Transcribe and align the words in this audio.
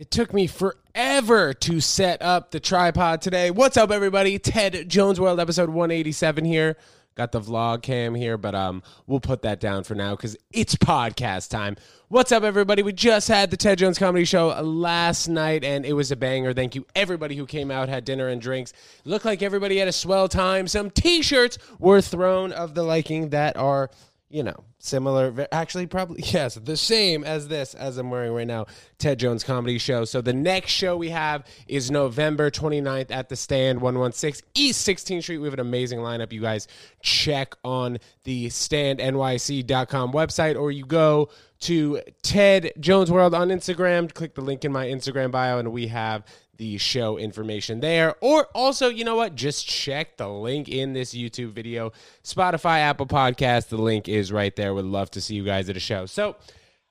It 0.00 0.10
took 0.10 0.32
me 0.32 0.46
forever 0.46 1.52
to 1.52 1.78
set 1.78 2.22
up 2.22 2.52
the 2.52 2.58
tripod 2.58 3.20
today. 3.20 3.50
What's 3.50 3.76
up, 3.76 3.90
everybody? 3.90 4.38
Ted 4.38 4.88
Jones 4.88 5.20
World, 5.20 5.38
episode 5.38 5.68
187 5.68 6.46
here. 6.46 6.78
Got 7.16 7.32
the 7.32 7.40
vlog 7.42 7.82
cam 7.82 8.14
here, 8.14 8.38
but 8.38 8.54
um, 8.54 8.82
we'll 9.06 9.20
put 9.20 9.42
that 9.42 9.60
down 9.60 9.84
for 9.84 9.94
now 9.94 10.16
because 10.16 10.38
it's 10.52 10.74
podcast 10.74 11.50
time. 11.50 11.76
What's 12.08 12.32
up, 12.32 12.44
everybody? 12.44 12.82
We 12.82 12.94
just 12.94 13.28
had 13.28 13.50
the 13.50 13.58
Ted 13.58 13.76
Jones 13.76 13.98
Comedy 13.98 14.24
Show 14.24 14.48
last 14.62 15.28
night, 15.28 15.64
and 15.64 15.84
it 15.84 15.92
was 15.92 16.10
a 16.10 16.16
banger. 16.16 16.54
Thank 16.54 16.74
you, 16.74 16.86
everybody 16.94 17.36
who 17.36 17.44
came 17.44 17.70
out, 17.70 17.90
had 17.90 18.06
dinner 18.06 18.28
and 18.28 18.40
drinks. 18.40 18.72
Looked 19.04 19.26
like 19.26 19.42
everybody 19.42 19.76
had 19.76 19.88
a 19.88 19.92
swell 19.92 20.28
time. 20.28 20.66
Some 20.66 20.90
T-shirts 20.90 21.58
were 21.78 22.00
thrown 22.00 22.52
of 22.52 22.74
the 22.74 22.84
liking 22.84 23.28
that 23.30 23.58
are 23.58 23.90
you 24.30 24.44
know, 24.44 24.64
similar, 24.80 25.46
actually, 25.52 25.86
probably, 25.86 26.22
yes, 26.26 26.56
the 26.56 26.76
same 26.76 27.22
as 27.22 27.48
this, 27.48 27.74
as 27.74 27.96
I'm 27.98 28.10
wearing 28.10 28.32
right 28.32 28.46
now, 28.46 28.66
Ted 28.98 29.18
Jones 29.18 29.44
Comedy 29.44 29.78
Show. 29.78 30.04
So 30.04 30.20
the 30.20 30.32
next 30.32 30.72
show 30.72 30.96
we 30.96 31.10
have 31.10 31.46
is 31.68 31.90
November 31.90 32.50
29th 32.50 33.10
at 33.10 33.28
the 33.28 33.36
stand, 33.36 33.80
116 33.80 34.48
East 34.54 34.86
16th 34.86 35.22
Street. 35.22 35.38
We 35.38 35.46
have 35.46 35.54
an 35.54 35.60
amazing 35.60 36.00
lineup. 36.00 36.32
You 36.32 36.40
guys 36.40 36.66
check 37.02 37.54
on 37.62 37.98
the 38.24 38.48
standnyc.com 38.48 40.12
website 40.12 40.60
or 40.60 40.72
you 40.72 40.84
go 40.84 41.30
to 41.60 42.00
Ted 42.22 42.72
Jones 42.80 43.10
World 43.10 43.34
on 43.34 43.48
Instagram, 43.48 44.12
click 44.12 44.34
the 44.34 44.40
link 44.40 44.64
in 44.64 44.72
my 44.72 44.86
Instagram 44.86 45.30
bio, 45.30 45.58
and 45.58 45.72
we 45.72 45.88
have 45.88 46.24
the 46.60 46.76
show 46.76 47.16
information 47.16 47.80
there. 47.80 48.14
Or 48.20 48.46
also, 48.54 48.90
you 48.90 49.02
know 49.02 49.16
what? 49.16 49.34
Just 49.34 49.66
check 49.66 50.18
the 50.18 50.28
link 50.28 50.68
in 50.68 50.92
this 50.92 51.14
YouTube 51.14 51.52
video. 51.52 51.90
Spotify, 52.22 52.80
Apple 52.80 53.06
Podcast, 53.06 53.68
the 53.68 53.78
link 53.78 54.08
is 54.08 54.30
right 54.30 54.54
there. 54.54 54.69
Would 54.74 54.84
love 54.84 55.10
to 55.12 55.20
see 55.20 55.34
you 55.34 55.44
guys 55.44 55.68
at 55.68 55.76
a 55.76 55.80
show. 55.80 56.06
So, 56.06 56.36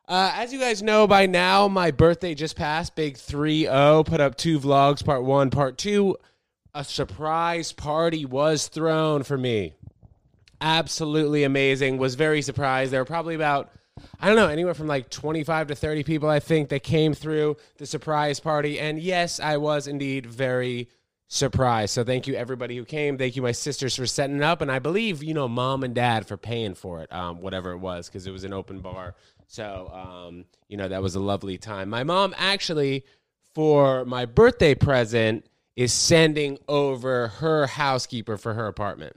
uh, 0.07 0.31
as 0.35 0.51
you 0.51 0.59
guys 0.59 0.81
know 0.81 1.07
by 1.07 1.25
now, 1.25 1.67
my 1.67 1.91
birthday 1.91 2.33
just 2.33 2.55
passed. 2.55 2.95
Big 2.95 3.17
3 3.17 3.63
0. 3.63 4.03
Put 4.03 4.19
up 4.19 4.35
two 4.35 4.59
vlogs, 4.59 5.03
part 5.03 5.23
one, 5.23 5.49
part 5.49 5.77
two. 5.77 6.17
A 6.73 6.83
surprise 6.83 7.71
party 7.71 8.25
was 8.25 8.67
thrown 8.67 9.23
for 9.23 9.37
me. 9.37 9.73
Absolutely 10.61 11.43
amazing. 11.43 11.97
Was 11.97 12.15
very 12.15 12.41
surprised. 12.41 12.91
There 12.91 13.01
were 13.01 13.05
probably 13.05 13.35
about 13.35 13.71
I 14.19 14.27
don't 14.27 14.35
know, 14.35 14.47
anywhere 14.47 14.73
from 14.73 14.87
like 14.87 15.09
25 15.09 15.67
to 15.67 15.75
30 15.75 16.03
people, 16.03 16.29
I 16.29 16.39
think, 16.39 16.69
that 16.69 16.83
came 16.83 17.13
through 17.13 17.57
the 17.77 17.85
surprise 17.85 18.39
party. 18.39 18.79
And 18.79 18.99
yes, 18.99 19.39
I 19.39 19.57
was 19.57 19.87
indeed 19.87 20.25
very 20.25 20.89
surprised. 21.29 21.93
So 21.93 22.03
thank 22.03 22.27
you, 22.27 22.33
everybody 22.33 22.75
who 22.75 22.83
came. 22.83 23.17
Thank 23.17 23.35
you, 23.35 23.41
my 23.41 23.51
sisters, 23.53 23.95
for 23.95 24.05
setting 24.05 24.37
it 24.37 24.43
up. 24.43 24.61
And 24.61 24.71
I 24.71 24.79
believe, 24.79 25.23
you 25.23 25.33
know, 25.33 25.47
mom 25.47 25.83
and 25.83 25.95
dad 25.95 26.27
for 26.27 26.35
paying 26.35 26.73
for 26.73 27.01
it, 27.01 27.13
um, 27.13 27.39
whatever 27.39 27.71
it 27.71 27.77
was, 27.77 28.07
because 28.09 28.27
it 28.27 28.31
was 28.31 28.43
an 28.43 28.51
open 28.51 28.79
bar. 28.79 29.15
So, 29.47 29.91
um, 29.93 30.45
you 30.67 30.75
know, 30.75 30.87
that 30.87 31.01
was 31.01 31.15
a 31.15 31.19
lovely 31.19 31.57
time. 31.57 31.89
My 31.89 32.03
mom 32.03 32.33
actually, 32.37 33.05
for 33.53 34.05
my 34.05 34.25
birthday 34.25 34.75
present, 34.75 35.45
is 35.75 35.93
sending 35.93 36.57
over 36.67 37.27
her 37.27 37.67
housekeeper 37.67 38.37
for 38.37 38.55
her 38.55 38.67
apartment. 38.67 39.15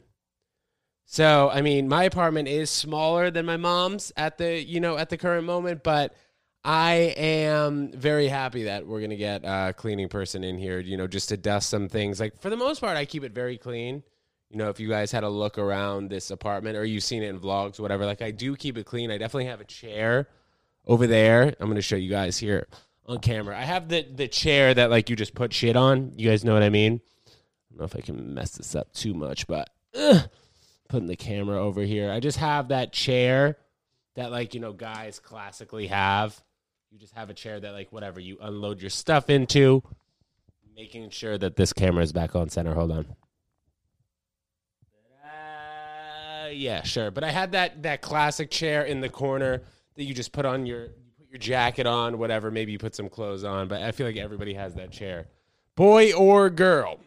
So, 1.06 1.50
I 1.52 1.60
mean, 1.60 1.88
my 1.88 2.04
apartment 2.04 2.46
is 2.46 2.70
smaller 2.70 3.30
than 3.30 3.44
my 3.44 3.56
mom's 3.56 4.12
at 4.16 4.38
the, 4.38 4.62
you 4.62 4.80
know, 4.80 4.96
at 4.96 5.08
the 5.08 5.18
current 5.18 5.44
moment, 5.44 5.82
but 5.82 6.14
I 6.64 6.92
am 7.16 7.92
very 7.92 8.28
happy 8.28 8.64
that 8.64 8.86
we're 8.86 9.00
to 9.10 9.16
get 9.16 9.42
a 9.44 9.74
cleaning 9.76 10.08
person 10.08 10.44
in 10.44 10.58
here, 10.58 10.78
you 10.78 10.96
know, 10.96 11.06
just 11.06 11.28
to 11.30 11.36
dust 11.36 11.68
some 11.68 11.88
things. 11.88 12.20
Like 12.20 12.40
for 12.40 12.50
the 12.50 12.56
most 12.56 12.80
part, 12.80 12.96
I 12.96 13.04
keep 13.04 13.24
it 13.24 13.32
very 13.32 13.58
clean. 13.58 14.02
You 14.48 14.58
know, 14.58 14.68
if 14.68 14.78
you 14.78 14.88
guys 14.88 15.10
had 15.10 15.24
a 15.24 15.28
look 15.28 15.58
around 15.58 16.10
this 16.10 16.30
apartment 16.30 16.76
or 16.76 16.84
you've 16.84 17.02
seen 17.02 17.22
it 17.22 17.28
in 17.28 17.40
vlogs, 17.40 17.80
whatever, 17.80 18.06
like 18.06 18.22
I 18.22 18.30
do 18.30 18.54
keep 18.54 18.76
it 18.76 18.86
clean. 18.86 19.10
I 19.10 19.18
definitely 19.18 19.46
have 19.46 19.60
a 19.60 19.64
chair 19.64 20.28
over 20.86 21.06
there. 21.06 21.54
I'm 21.58 21.74
to 21.74 21.82
show 21.82 21.96
you 21.96 22.10
guys 22.10 22.38
here 22.38 22.68
on 23.06 23.18
camera. 23.18 23.58
I 23.58 23.62
have 23.62 23.88
the 23.88 24.02
the 24.02 24.28
chair 24.28 24.74
that 24.74 24.90
like 24.90 25.10
you 25.10 25.16
just 25.16 25.34
put 25.34 25.52
shit 25.52 25.74
on. 25.74 26.12
You 26.16 26.28
guys 26.28 26.44
know 26.44 26.54
what 26.54 26.62
I 26.62 26.68
mean? 26.68 27.00
I 27.26 27.30
don't 27.70 27.78
know 27.78 27.84
if 27.86 27.96
I 27.96 28.00
can 28.02 28.34
mess 28.34 28.52
this 28.52 28.74
up 28.74 28.92
too 28.92 29.14
much, 29.14 29.46
but 29.46 29.70
ugh 29.96 30.28
putting 30.92 31.08
the 31.08 31.16
camera 31.16 31.58
over 31.60 31.80
here. 31.80 32.12
I 32.12 32.20
just 32.20 32.36
have 32.36 32.68
that 32.68 32.92
chair 32.92 33.56
that 34.14 34.30
like, 34.30 34.52
you 34.52 34.60
know, 34.60 34.74
guys 34.74 35.18
classically 35.18 35.86
have. 35.86 36.40
You 36.92 36.98
just 36.98 37.14
have 37.14 37.30
a 37.30 37.34
chair 37.34 37.58
that 37.58 37.72
like 37.72 37.90
whatever 37.90 38.20
you 38.20 38.36
unload 38.42 38.82
your 38.82 38.90
stuff 38.90 39.30
into, 39.30 39.82
making 40.76 41.08
sure 41.08 41.38
that 41.38 41.56
this 41.56 41.72
camera 41.72 42.02
is 42.04 42.12
back 42.12 42.36
on 42.36 42.50
center. 42.50 42.74
Hold 42.74 42.92
on. 42.92 43.06
Uh, 45.24 46.48
yeah, 46.48 46.82
sure. 46.82 47.10
But 47.10 47.24
I 47.24 47.30
had 47.30 47.52
that 47.52 47.82
that 47.84 48.02
classic 48.02 48.50
chair 48.50 48.82
in 48.82 49.00
the 49.00 49.08
corner 49.08 49.62
that 49.94 50.04
you 50.04 50.12
just 50.12 50.32
put 50.32 50.44
on 50.44 50.66
your 50.66 50.82
you 50.82 51.12
put 51.16 51.30
your 51.30 51.38
jacket 51.38 51.86
on, 51.86 52.18
whatever, 52.18 52.50
maybe 52.50 52.72
you 52.72 52.78
put 52.78 52.94
some 52.94 53.08
clothes 53.08 53.42
on, 53.42 53.68
but 53.68 53.80
I 53.80 53.92
feel 53.92 54.06
like 54.06 54.18
everybody 54.18 54.52
has 54.52 54.74
that 54.74 54.90
chair. 54.90 55.28
Boy 55.76 56.12
or 56.12 56.50
girl. 56.50 57.00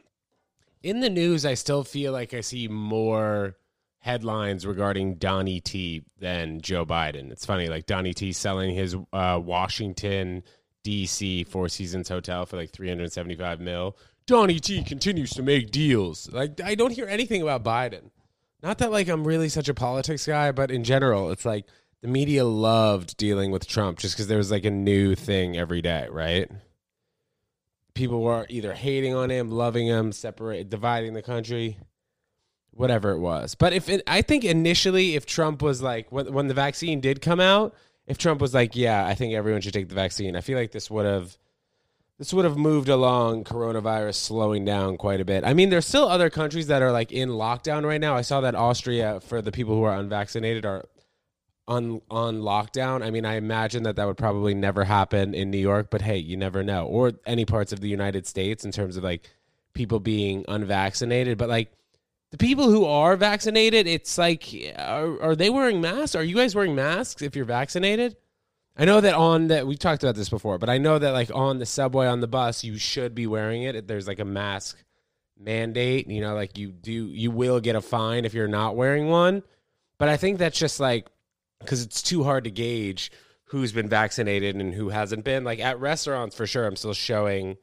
In 0.82 1.00
the 1.00 1.12
news, 1.12 1.46
I 1.46 1.54
still 1.54 1.84
feel 1.84 2.12
like 2.12 2.34
I 2.34 2.42
see 2.42 2.68
more 2.68 3.56
headlines 4.06 4.68
regarding 4.68 5.16
Donnie 5.16 5.60
T 5.60 6.04
than 6.20 6.62
Joe 6.62 6.86
Biden. 6.86 7.32
It's 7.32 7.44
funny, 7.44 7.70
like 7.70 7.88
Donnie 7.88 8.14
T 8.14 8.34
selling 8.34 8.76
his 8.76 8.96
uh, 9.12 9.42
Washington 9.44 10.44
D.C. 10.84 11.44
Four 11.46 11.70
Seasons 11.70 12.08
hotel 12.08 12.46
for 12.46 12.56
like 12.56 12.70
375 12.70 13.60
mil. 13.60 13.98
Donnie 14.28 14.60
T 14.60 14.84
continues 14.84 15.32
to 15.32 15.42
make 15.42 15.72
deals. 15.72 16.32
Like 16.32 16.62
I 16.62 16.76
don't 16.76 16.92
hear 16.92 17.08
anything 17.08 17.42
about 17.42 17.64
Biden. 17.64 18.12
Not 18.62 18.78
that 18.78 18.92
like 18.92 19.08
I'm 19.08 19.26
really 19.26 19.50
such 19.50 19.70
a 19.70 19.74
politics 19.74 20.28
guy, 20.28 20.52
but 20.52 20.70
in 20.70 20.84
general, 20.84 21.32
it's 21.32 21.44
like 21.44 21.66
the 22.04 22.08
media 22.08 22.46
loved 22.46 23.18
dealing 23.18 23.50
with 23.50 23.66
Trump 23.66 23.98
just 23.98 24.14
because 24.14 24.28
there 24.28 24.38
was 24.38 24.52
like 24.52 24.66
a 24.66 24.72
new 24.72 25.16
thing 25.16 25.58
every 25.58 25.82
day, 25.82 26.08
right? 26.12 26.48
People 27.96 28.22
were 28.22 28.46
either 28.50 28.74
hating 28.74 29.16
on 29.16 29.32
him, 29.32 29.50
loving 29.50 29.88
him, 29.88 30.12
separate, 30.12 30.70
dividing 30.70 31.14
the 31.14 31.24
country 31.24 31.80
whatever 32.76 33.12
it 33.12 33.20
was. 33.20 33.56
But 33.56 33.74
if 33.74 33.90
it, 33.90 34.04
I 34.06 34.22
think 34.22 34.44
initially, 34.44 35.16
if 35.16 35.26
Trump 35.26 35.62
was 35.62 35.82
like 35.82 36.12
when, 36.12 36.32
when 36.32 36.48
the 36.48 36.54
vaccine 36.54 37.00
did 37.00 37.22
come 37.22 37.40
out, 37.40 37.74
if 38.06 38.18
Trump 38.18 38.42
was 38.42 38.54
like, 38.54 38.76
yeah, 38.76 39.06
I 39.06 39.16
think 39.16 39.34
everyone 39.34 39.62
should 39.62 39.74
take 39.74 39.90
the 39.90 39.96
vaccine, 39.96 40.36
I 40.36 40.42
feel 40.42 40.58
like 40.58 40.72
this 40.72 40.92
would 40.92 41.06
have 41.06 41.38
this 42.18 42.34
would 42.34 42.46
have 42.46 42.58
moved 42.58 42.88
along 42.88 43.44
coronavirus 43.44 44.16
slowing 44.16 44.64
down 44.64 44.96
quite 44.96 45.20
a 45.20 45.26
bit. 45.26 45.44
I 45.44 45.54
mean, 45.54 45.70
there's 45.70 45.86
still 45.86 46.08
other 46.08 46.30
countries 46.30 46.68
that 46.68 46.82
are 46.82 46.92
like 46.92 47.12
in 47.12 47.30
lockdown 47.30 47.86
right 47.86 48.00
now. 48.00 48.16
I 48.16 48.22
saw 48.22 48.42
that 48.42 48.56
Austria 48.56 49.20
for 49.20 49.42
the 49.42 49.52
people 49.52 49.76
who 49.76 49.84
are 49.84 49.98
unvaccinated 49.98 50.66
are 50.66 50.86
on 51.68 52.02
on 52.12 52.42
lockdown. 52.42 53.04
I 53.04 53.10
mean, 53.10 53.26
I 53.26 53.36
imagine 53.36 53.84
that 53.84 53.96
that 53.96 54.06
would 54.06 54.18
probably 54.18 54.54
never 54.54 54.84
happen 54.84 55.34
in 55.34 55.50
New 55.50 55.58
York, 55.58 55.90
but 55.90 56.02
hey, 56.02 56.18
you 56.18 56.38
never 56.38 56.64
know. 56.64 56.86
Or 56.86 57.14
any 57.26 57.46
parts 57.46 57.72
of 57.72 57.80
the 57.80 57.90
United 57.90 58.28
States 58.28 58.66
in 58.66 58.72
terms 58.72 58.98
of 58.98 59.04
like 59.04 59.30
people 59.74 60.00
being 60.00 60.46
unvaccinated, 60.48 61.38
but 61.38 61.50
like 61.50 61.72
the 62.32 62.38
people 62.38 62.70
who 62.70 62.86
are 62.86 63.16
vaccinated, 63.16 63.88
it's 63.88 64.18
like, 64.18 64.54
are, 64.78 65.22
are 65.22 65.36
they 65.36 65.50
wearing 65.50 65.82
masks? 65.82 66.16
Are 66.16 66.24
you 66.24 66.36
guys 66.36 66.56
wearing 66.56 66.76
masks 66.76 67.22
if 67.22 67.36
you're 67.36 67.46
vaccinated? 67.46 68.18
I 68.78 68.86
know 68.86 69.00
that 69.00 69.14
on 69.14 69.48
that 69.48 69.68
we 69.68 69.78
talked 69.78 70.04
about 70.04 70.16
this 70.16 70.30
before, 70.30 70.58
but 70.58 70.70
I 70.70 70.78
know 70.78 71.00
that 71.00 71.12
like 71.12 71.32
on 71.34 71.60
the 71.60 71.66
subway 71.66 72.08
on 72.08 72.20
the 72.20 72.28
bus, 72.28 72.64
you 72.64 72.78
should 72.78 73.16
be 73.16 73.26
wearing 73.26 73.64
it. 73.64 73.88
There's 73.88 74.08
like 74.08 74.20
a 74.20 74.26
mask 74.26 74.78
mandate. 75.40 76.08
You 76.08 76.22
know, 76.22 76.36
like 76.36 76.58
you 76.58 76.72
do, 76.72 76.92
you 76.92 77.32
will 77.32 77.62
get 77.62 77.78
a 77.78 77.82
fine 77.82 78.26
if 78.26 78.34
you're 78.34 78.48
not 78.50 78.76
wearing 78.76 79.08
one. 79.08 79.44
But 79.98 80.10
I 80.10 80.18
think 80.18 80.40
that's 80.40 80.60
just 80.60 80.80
like 80.82 81.08
because 81.60 81.82
it's 81.82 82.02
too 82.02 82.24
hard 82.24 82.44
to 82.44 82.52
gauge 82.52 83.12
who's 83.46 83.72
been 83.72 83.88
vaccinated 83.88 84.56
and 84.56 84.74
who 84.74 84.90
hasn't 84.90 85.24
been. 85.24 85.46
Like 85.46 85.60
at 85.60 85.80
restaurants, 85.80 86.36
for 86.36 86.46
sure, 86.46 86.66
I'm 86.66 86.76
still 86.76 86.94
showing 86.94 87.58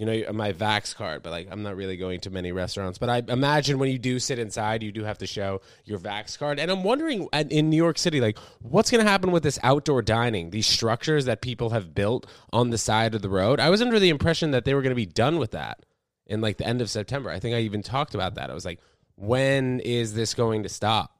you 0.00 0.06
know 0.06 0.32
my 0.32 0.50
vax 0.50 0.94
card 0.94 1.22
but 1.22 1.28
like 1.28 1.46
i'm 1.50 1.62
not 1.62 1.76
really 1.76 1.98
going 1.98 2.20
to 2.20 2.30
many 2.30 2.52
restaurants. 2.52 2.96
But 2.96 3.10
i 3.10 3.22
imagine 3.30 3.78
when 3.78 3.90
you 3.90 3.98
do 3.98 4.18
sit 4.18 4.38
inside 4.38 4.82
you 4.82 4.90
do 4.90 5.04
have 5.04 5.18
to 5.18 5.26
show 5.26 5.60
your 5.84 5.98
vax 5.98 6.38
card. 6.38 6.58
And 6.58 6.70
i'm 6.70 6.82
wondering 6.82 7.28
in 7.34 7.68
new 7.68 7.76
york 7.76 7.98
city 7.98 8.18
like 8.18 8.38
what's 8.62 8.90
going 8.90 9.04
to 9.04 9.10
happen 9.10 9.30
with 9.30 9.42
this 9.42 9.58
outdoor 9.62 10.00
dining? 10.00 10.50
These 10.50 10.66
structures 10.66 11.26
that 11.26 11.42
people 11.42 11.70
have 11.70 11.94
built 11.94 12.26
on 12.50 12.70
the 12.70 12.78
side 12.78 13.14
of 13.14 13.20
the 13.20 13.28
road? 13.28 13.60
I 13.60 13.68
was 13.68 13.82
under 13.82 13.98
the 13.98 14.08
impression 14.08 14.52
that 14.52 14.64
they 14.64 14.72
were 14.72 14.80
going 14.80 14.90
to 14.90 14.96
be 14.96 15.04
done 15.04 15.38
with 15.38 15.50
that 15.50 15.84
in 16.26 16.40
like 16.40 16.56
the 16.56 16.66
end 16.66 16.80
of 16.80 16.88
september. 16.88 17.28
I 17.28 17.38
think 17.38 17.54
i 17.54 17.58
even 17.58 17.82
talked 17.82 18.14
about 18.14 18.36
that. 18.36 18.50
I 18.50 18.54
was 18.54 18.64
like 18.64 18.80
when 19.16 19.80
is 19.80 20.14
this 20.14 20.32
going 20.32 20.62
to 20.62 20.70
stop 20.70 21.19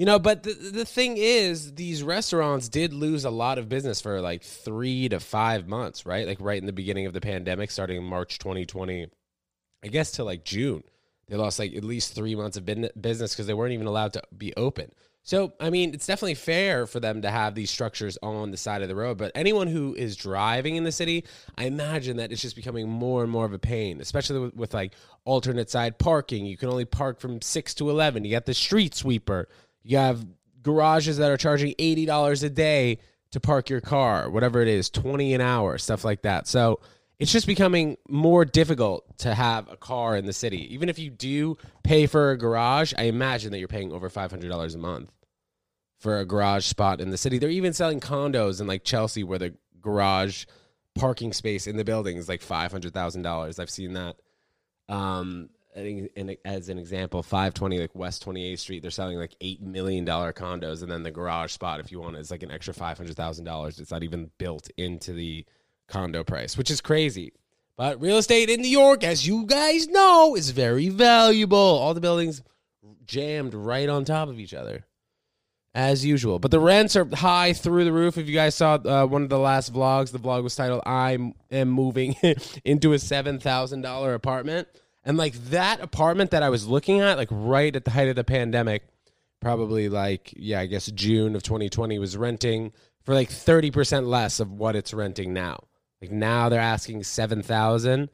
you 0.00 0.06
know, 0.06 0.18
but 0.18 0.44
the, 0.44 0.54
the 0.54 0.86
thing 0.86 1.18
is, 1.18 1.74
these 1.74 2.02
restaurants 2.02 2.70
did 2.70 2.94
lose 2.94 3.26
a 3.26 3.30
lot 3.30 3.58
of 3.58 3.68
business 3.68 4.00
for 4.00 4.22
like 4.22 4.42
three 4.42 5.10
to 5.10 5.20
five 5.20 5.68
months, 5.68 6.06
right? 6.06 6.26
Like 6.26 6.38
right 6.40 6.56
in 6.56 6.64
the 6.64 6.72
beginning 6.72 7.04
of 7.04 7.12
the 7.12 7.20
pandemic, 7.20 7.70
starting 7.70 7.98
in 7.98 8.04
March 8.04 8.38
2020, 8.38 9.08
I 9.84 9.88
guess 9.88 10.12
to 10.12 10.24
like 10.24 10.42
June. 10.42 10.84
They 11.28 11.36
lost 11.36 11.58
like 11.58 11.74
at 11.74 11.84
least 11.84 12.14
three 12.14 12.34
months 12.34 12.56
of 12.56 12.64
business 12.64 13.34
because 13.34 13.46
they 13.46 13.52
weren't 13.52 13.74
even 13.74 13.86
allowed 13.86 14.14
to 14.14 14.22
be 14.34 14.54
open. 14.56 14.90
So, 15.22 15.52
I 15.60 15.68
mean, 15.68 15.92
it's 15.92 16.06
definitely 16.06 16.36
fair 16.36 16.86
for 16.86 16.98
them 16.98 17.20
to 17.20 17.30
have 17.30 17.54
these 17.54 17.70
structures 17.70 18.16
on 18.22 18.52
the 18.52 18.56
side 18.56 18.80
of 18.80 18.88
the 18.88 18.96
road. 18.96 19.18
But 19.18 19.32
anyone 19.34 19.66
who 19.66 19.94
is 19.94 20.16
driving 20.16 20.76
in 20.76 20.84
the 20.84 20.92
city, 20.92 21.26
I 21.58 21.64
imagine 21.64 22.16
that 22.16 22.32
it's 22.32 22.40
just 22.40 22.56
becoming 22.56 22.88
more 22.88 23.22
and 23.22 23.30
more 23.30 23.44
of 23.44 23.52
a 23.52 23.58
pain, 23.58 24.00
especially 24.00 24.38
with, 24.38 24.56
with 24.56 24.72
like 24.72 24.94
alternate 25.26 25.68
side 25.68 25.98
parking. 25.98 26.46
You 26.46 26.56
can 26.56 26.70
only 26.70 26.86
park 26.86 27.20
from 27.20 27.42
6 27.42 27.74
to 27.74 27.90
11. 27.90 28.24
You 28.24 28.30
got 28.30 28.46
the 28.46 28.54
street 28.54 28.94
sweeper 28.94 29.46
you 29.82 29.96
have 29.96 30.24
garages 30.62 31.18
that 31.18 31.30
are 31.30 31.36
charging 31.36 31.74
$80 31.74 32.44
a 32.44 32.50
day 32.50 32.98
to 33.32 33.40
park 33.40 33.70
your 33.70 33.80
car, 33.80 34.28
whatever 34.30 34.60
it 34.60 34.68
is, 34.68 34.90
20 34.90 35.34
an 35.34 35.40
hour, 35.40 35.78
stuff 35.78 36.04
like 36.04 36.22
that. 36.22 36.46
So 36.46 36.80
it's 37.18 37.30
just 37.32 37.46
becoming 37.46 37.96
more 38.08 38.44
difficult 38.44 39.18
to 39.18 39.34
have 39.34 39.70
a 39.70 39.76
car 39.76 40.16
in 40.16 40.26
the 40.26 40.32
city. 40.32 40.72
Even 40.74 40.88
if 40.88 40.98
you 40.98 41.10
do 41.10 41.56
pay 41.84 42.06
for 42.06 42.30
a 42.30 42.38
garage, 42.38 42.92
I 42.96 43.04
imagine 43.04 43.52
that 43.52 43.58
you're 43.58 43.68
paying 43.68 43.92
over 43.92 44.08
$500 44.08 44.74
a 44.74 44.78
month 44.78 45.12
for 45.98 46.18
a 46.18 46.24
garage 46.24 46.64
spot 46.64 47.00
in 47.00 47.10
the 47.10 47.18
city. 47.18 47.38
They're 47.38 47.50
even 47.50 47.74
selling 47.74 48.00
condos 48.00 48.60
in 48.60 48.66
like 48.66 48.84
Chelsea 48.84 49.22
where 49.22 49.38
the 49.38 49.54
garage 49.80 50.46
parking 50.94 51.32
space 51.32 51.66
in 51.66 51.76
the 51.76 51.84
building 51.84 52.16
is 52.16 52.28
like 52.28 52.40
$500,000. 52.40 53.60
I've 53.60 53.70
seen 53.70 53.92
that. 53.92 54.16
Um, 54.88 55.50
as 55.76 56.68
an 56.68 56.78
example, 56.78 57.22
520 57.22 57.78
like 57.78 57.94
West 57.94 58.24
28th 58.24 58.58
Street, 58.58 58.82
they're 58.82 58.90
selling 58.90 59.18
like 59.18 59.36
eight 59.40 59.60
million 59.60 60.04
dollar 60.04 60.32
condos, 60.32 60.82
and 60.82 60.90
then 60.90 61.02
the 61.02 61.10
garage 61.10 61.52
spot, 61.52 61.80
if 61.80 61.92
you 61.92 62.00
want, 62.00 62.16
is 62.16 62.30
like 62.30 62.42
an 62.42 62.50
extra 62.50 62.74
five 62.74 62.96
hundred 62.96 63.16
thousand 63.16 63.44
dollars. 63.44 63.78
It's 63.78 63.90
not 63.90 64.02
even 64.02 64.30
built 64.38 64.70
into 64.76 65.12
the 65.12 65.44
condo 65.88 66.24
price, 66.24 66.56
which 66.56 66.70
is 66.70 66.80
crazy. 66.80 67.32
But 67.76 68.00
real 68.00 68.18
estate 68.18 68.50
in 68.50 68.60
New 68.60 68.68
York, 68.68 69.04
as 69.04 69.26
you 69.26 69.46
guys 69.46 69.88
know, 69.88 70.34
is 70.36 70.50
very 70.50 70.88
valuable. 70.88 71.56
All 71.56 71.94
the 71.94 72.00
buildings 72.00 72.42
jammed 73.06 73.54
right 73.54 73.88
on 73.88 74.04
top 74.04 74.28
of 74.28 74.38
each 74.38 74.52
other, 74.52 74.84
as 75.74 76.04
usual. 76.04 76.38
But 76.38 76.50
the 76.50 76.60
rents 76.60 76.96
are 76.96 77.08
high 77.14 77.52
through 77.52 77.84
the 77.84 77.92
roof. 77.92 78.18
If 78.18 78.28
you 78.28 78.34
guys 78.34 78.54
saw 78.54 78.74
uh, 78.74 79.06
one 79.06 79.22
of 79.22 79.28
the 79.28 79.38
last 79.38 79.72
vlogs, 79.72 80.10
the 80.10 80.18
vlog 80.18 80.42
was 80.42 80.56
titled 80.56 80.82
"I 80.84 81.32
am 81.50 81.70
moving 81.70 82.16
into 82.64 82.92
a 82.92 82.98
seven 82.98 83.38
thousand 83.38 83.82
dollar 83.82 84.14
apartment." 84.14 84.68
And 85.04 85.16
like 85.16 85.34
that 85.46 85.80
apartment 85.80 86.30
that 86.32 86.42
I 86.42 86.50
was 86.50 86.66
looking 86.66 87.00
at, 87.00 87.16
like 87.16 87.28
right 87.30 87.74
at 87.74 87.84
the 87.84 87.90
height 87.90 88.08
of 88.08 88.16
the 88.16 88.24
pandemic, 88.24 88.82
probably 89.40 89.88
like, 89.88 90.32
yeah, 90.36 90.60
I 90.60 90.66
guess 90.66 90.86
June 90.86 91.34
of 91.34 91.42
2020 91.42 91.98
was 91.98 92.16
renting 92.16 92.72
for 93.02 93.14
like 93.14 93.30
30% 93.30 94.06
less 94.06 94.40
of 94.40 94.52
what 94.52 94.76
it's 94.76 94.92
renting 94.92 95.32
now. 95.32 95.64
Like 96.02 96.10
now 96.10 96.48
they're 96.48 96.60
asking 96.60 97.02
7,000 97.04 98.10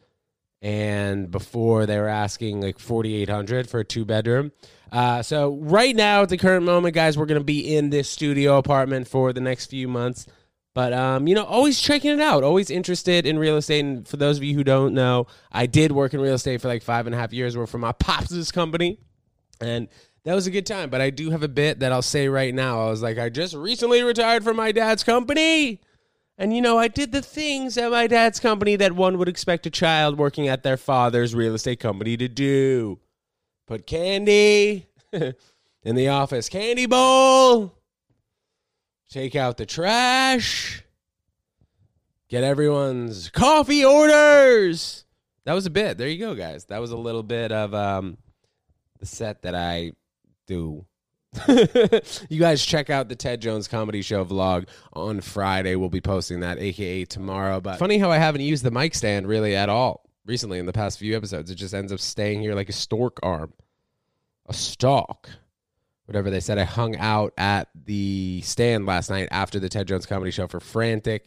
and 0.63 1.31
before 1.31 1.87
they 1.87 1.99
were 1.99 2.09
asking 2.09 2.61
like 2.61 2.79
4,800 2.79 3.69
for 3.69 3.81
a 3.81 3.85
two 3.85 4.05
bedroom. 4.05 4.53
Uh, 4.91 5.23
so 5.23 5.57
right 5.57 5.95
now 5.95 6.23
at 6.23 6.29
the 6.29 6.39
current 6.39 6.65
moment, 6.65 6.95
guys, 6.95 7.19
we're 7.19 7.27
going 7.27 7.41
to 7.41 7.45
be 7.45 7.77
in 7.77 7.91
this 7.91 8.09
studio 8.09 8.59
apartment 8.59 9.09
for 9.09 9.33
the 9.33 9.41
next 9.41 9.67
few 9.67 9.89
months. 9.89 10.27
But 10.77 10.93
um, 10.93 11.27
you 11.27 11.35
know, 11.35 11.45
always 11.45 11.81
checking 11.81 12.11
it 12.11 12.21
out. 12.21 12.45
Always 12.45 12.69
interested 12.69 13.25
in 13.25 13.39
real 13.39 13.57
estate. 13.57 13.83
And 13.83 14.07
for 14.07 14.19
those 14.19 14.37
of 14.37 14.45
you 14.45 14.55
who 14.55 14.63
don't 14.63 14.93
know, 14.93 15.27
I 15.51 15.65
did 15.65 15.91
work 15.91 16.13
in 16.13 16.21
real 16.21 16.35
estate 16.35 16.61
for 16.61 16.69
like 16.69 16.83
five 16.83 17.07
and 17.07 17.15
a 17.15 17.19
half 17.19 17.33
years. 17.33 17.57
Work 17.57 17.71
for 17.71 17.79
my 17.79 17.93
pops' 17.93 18.53
company, 18.53 19.01
and 19.59 19.89
that 20.25 20.35
was 20.35 20.47
a 20.47 20.51
good 20.51 20.67
time. 20.67 20.91
But 20.91 21.01
I 21.01 21.09
do 21.09 21.31
have 21.31 21.43
a 21.43 21.49
bit 21.49 21.81
that 21.81 21.93
I'll 21.93 22.03
say 22.03 22.29
right 22.29 22.55
now. 22.55 22.83
I 22.89 22.91
was 22.91 23.01
like, 23.01 23.17
I 23.17 23.31
just 23.31 23.55
recently 23.55 24.03
retired 24.03 24.45
from 24.45 24.57
my 24.57 24.71
dad's 24.71 25.03
company. 25.03 25.81
And 26.37 26.55
you 26.55 26.61
know, 26.61 26.77
I 26.77 26.89
did 26.89 27.11
the 27.11 27.23
things 27.23 27.79
at 27.79 27.91
my 27.91 28.07
dad's 28.07 28.39
company 28.39 28.77
that 28.77 28.93
one 28.93 29.17
would 29.17 29.31
expect 29.31 29.65
a 29.65 29.71
child 29.71 30.19
working 30.19 30.47
at 30.47 30.63
their 30.63 30.77
father's 30.77 31.35
real 31.35 31.55
estate 31.55 31.81
company 31.81 32.19
to 32.19 32.29
do. 32.29 33.01
Put 33.67 33.87
candy 33.87 34.89
in 35.83 35.95
the 35.95 36.09
office 36.09 36.51
candy 36.51 36.85
bowl 36.85 37.77
take 39.09 39.37
out 39.37 39.57
the 39.57 39.67
trash, 39.67 40.85
get 42.29 42.45
everyone's 42.45 43.31
coffee 43.31 43.85
orders. 43.85 45.05
That 45.45 45.55
was 45.55 45.67
a 45.67 45.71
bit. 45.71 45.97
There 45.97 46.09
you 46.09 46.19
go, 46.19 46.35
guys. 46.35 46.65
That 46.67 46.81
was 46.81 46.91
a 46.91 46.97
little 46.97 47.23
bit 47.23 47.53
of 47.53 47.73
um, 47.73 48.19
the 48.99 49.07
set 49.07 49.43
that 49.43 49.55
I 49.55 49.93
do. 50.47 50.85
you 52.29 52.41
guys 52.41 52.65
check 52.65 52.89
out 52.91 53.09
the 53.09 53.15
Ted 53.17 53.41
Jones 53.41 53.69
Comedy 53.69 54.03
Show 54.03 54.25
vlog 54.25 54.69
on 54.93 55.21
Friday. 55.21 55.77
We'll 55.77 55.89
be 55.89 56.01
posting 56.01 56.41
that, 56.41 56.59
aka 56.59 57.05
tomorrow. 57.05 57.61
But 57.61 57.79
funny 57.79 57.99
how 57.99 58.11
I 58.11 58.19
haven't 58.19 58.41
used 58.41 58.65
the 58.65 58.71
mic 58.71 58.95
stand 58.95 59.29
really 59.29 59.55
at 59.55 59.69
all 59.69 60.09
recently 60.25 60.59
in 60.59 60.67
the 60.67 60.73
past 60.73 60.99
few 60.99 61.17
episodes. 61.17 61.51
It 61.51 61.57
just 61.57 61.75
ends 61.75 61.93
up 61.93 62.01
staying 62.01 62.41
here 62.41 62.55
like 62.55 62.69
a 62.69 62.73
stork 62.73 63.19
arm, 63.23 63.53
a 64.47 64.55
stalk 64.55 65.29
whatever 66.07 66.31
they 66.31 66.41
said. 66.41 66.59
I 66.59 66.65
hung 66.65 66.97
out 66.97 67.33
at 67.37 67.69
the 67.85 68.41
stand 68.43 68.87
last 68.87 69.11
night 69.11 69.29
after 69.31 69.61
the 69.61 69.69
Ted 69.69 69.89
Jones 69.89 70.07
Comedy 70.07 70.31
Show 70.31 70.47
for 70.47 70.61
Frantic, 70.61 71.27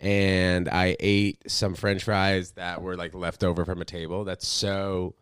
and 0.00 0.68
I 0.68 0.96
ate 1.00 1.50
some 1.50 1.74
French 1.74 2.04
fries 2.04 2.52
that 2.52 2.82
were 2.82 2.96
like 2.96 3.14
left 3.14 3.44
over 3.44 3.64
from 3.64 3.80
a 3.80 3.84
table. 3.84 4.24
That's 4.24 4.46
so 4.46 5.14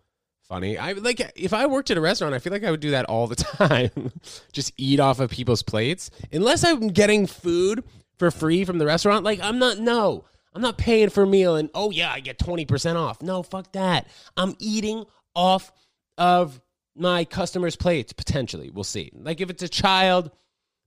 funny. 0.49 0.79
I 0.79 0.93
like 0.93 1.21
if 1.37 1.53
I 1.53 1.67
worked 1.67 1.91
at 1.91 1.97
a 1.97 2.01
restaurant, 2.01 2.35
I 2.35 2.39
feel 2.39 2.53
like 2.53 2.65
I 2.65 2.71
would 2.71 2.81
do 2.81 2.93
that 2.93 3.07
all 3.07 3.27
the 3.27 3.37
time. 3.37 4.13
Just 4.53 4.73
eat 4.77 5.01
off 5.01 5.21
of 5.21 5.31
people's 5.31 5.63
plates, 5.63 6.11
unless 6.33 6.65
I'm 6.65 6.89
getting 6.89 7.27
food 7.27 7.85
for 8.19 8.31
free 8.31 8.65
from 8.65 8.79
the 8.79 8.87
restaurant. 8.87 9.25
Like 9.25 9.41
I'm 9.41 9.59
not 9.59 9.79
no. 9.79 10.25
I'm 10.55 10.61
not 10.61 10.77
paying 10.77 11.09
for 11.09 11.23
a 11.23 11.27
meal 11.27 11.57
and 11.57 11.71
oh 11.75 11.91
yeah, 11.91 12.13
I 12.13 12.21
get 12.21 12.39
20% 12.39 12.97
off. 12.97 13.23
No, 13.23 13.43
fuck 13.43 13.73
that. 13.73 14.07
I'm 14.37 14.55
eating 14.59 15.07
off 15.35 15.73
of 16.19 16.61
my 16.95 17.25
customers' 17.25 17.77
plates 17.77 18.13
potentially. 18.13 18.71
We'll 18.71 18.85
see. 18.85 19.11
Like 19.15 19.41
if 19.41 19.51
it's 19.51 19.63
a 19.63 19.69
child, 19.69 20.31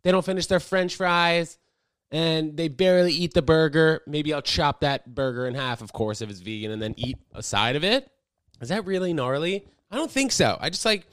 they 0.03 0.11
don't 0.11 0.25
finish 0.25 0.47
their 0.47 0.59
french 0.59 0.95
fries 0.95 1.57
and 2.11 2.55
they 2.55 2.67
barely 2.67 3.11
eat 3.11 3.33
the 3.33 3.41
burger, 3.41 4.01
maybe 4.07 4.33
I'll 4.33 4.41
chop 4.41 4.81
that 4.81 5.13
burger 5.13 5.47
in 5.47 5.55
half, 5.55 5.81
of 5.81 5.91
course, 5.91 6.21
if 6.21 6.29
it's 6.29 6.39
vegan, 6.39 6.71
and 6.71 6.81
then 6.81 6.93
eat 6.97 7.17
a 7.33 7.41
side 7.41 7.75
of 7.75 7.83
it. 7.83 8.09
Is 8.61 8.69
that 8.69 8.85
really 8.85 9.11
gnarly? 9.11 9.67
I 9.91 9.95
don't 9.95 10.11
think 10.11 10.31
so. 10.31 10.57
I 10.61 10.69
just 10.69 10.85
like, 10.85 11.07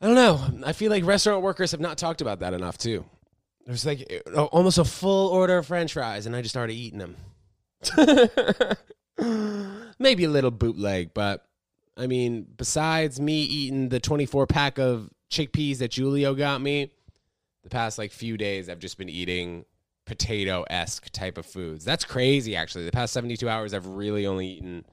I 0.00 0.06
don't 0.06 0.14
know. 0.14 0.40
I 0.64 0.72
feel 0.72 0.90
like 0.90 1.04
restaurant 1.04 1.42
workers 1.42 1.72
have 1.72 1.80
not 1.80 1.98
talked 1.98 2.20
about 2.20 2.40
that 2.40 2.54
enough, 2.54 2.78
too. 2.78 3.04
There's 3.64 3.84
like 3.84 4.22
almost 4.52 4.78
a 4.78 4.84
full 4.84 5.30
order 5.30 5.58
of 5.58 5.66
french 5.66 5.94
fries, 5.94 6.26
and 6.26 6.36
I 6.36 6.42
just 6.42 6.52
started 6.52 6.74
eating 6.74 7.00
them. 7.00 7.16
maybe 9.98 10.24
a 10.24 10.30
little 10.30 10.52
bootleg, 10.52 11.12
but 11.12 11.44
I 11.96 12.06
mean, 12.06 12.46
besides 12.56 13.20
me 13.20 13.42
eating 13.42 13.88
the 13.88 14.00
24 14.00 14.46
pack 14.46 14.78
of 14.78 15.10
chickpeas 15.30 15.78
that 15.78 15.94
Julio 15.94 16.34
got 16.34 16.60
me, 16.60 16.92
the 17.62 17.70
past 17.70 17.98
like 17.98 18.12
few 18.12 18.36
days 18.36 18.68
I've 18.68 18.78
just 18.78 18.98
been 18.98 19.08
eating 19.08 19.64
potato 20.04 20.64
esque 20.70 21.10
type 21.10 21.38
of 21.38 21.46
foods. 21.46 21.84
That's 21.84 22.04
crazy, 22.04 22.54
actually. 22.54 22.84
The 22.84 22.92
past 22.92 23.12
72 23.12 23.48
hours 23.48 23.74
I've 23.74 23.86
really 23.86 24.26
only 24.26 24.46
eaten. 24.46 24.84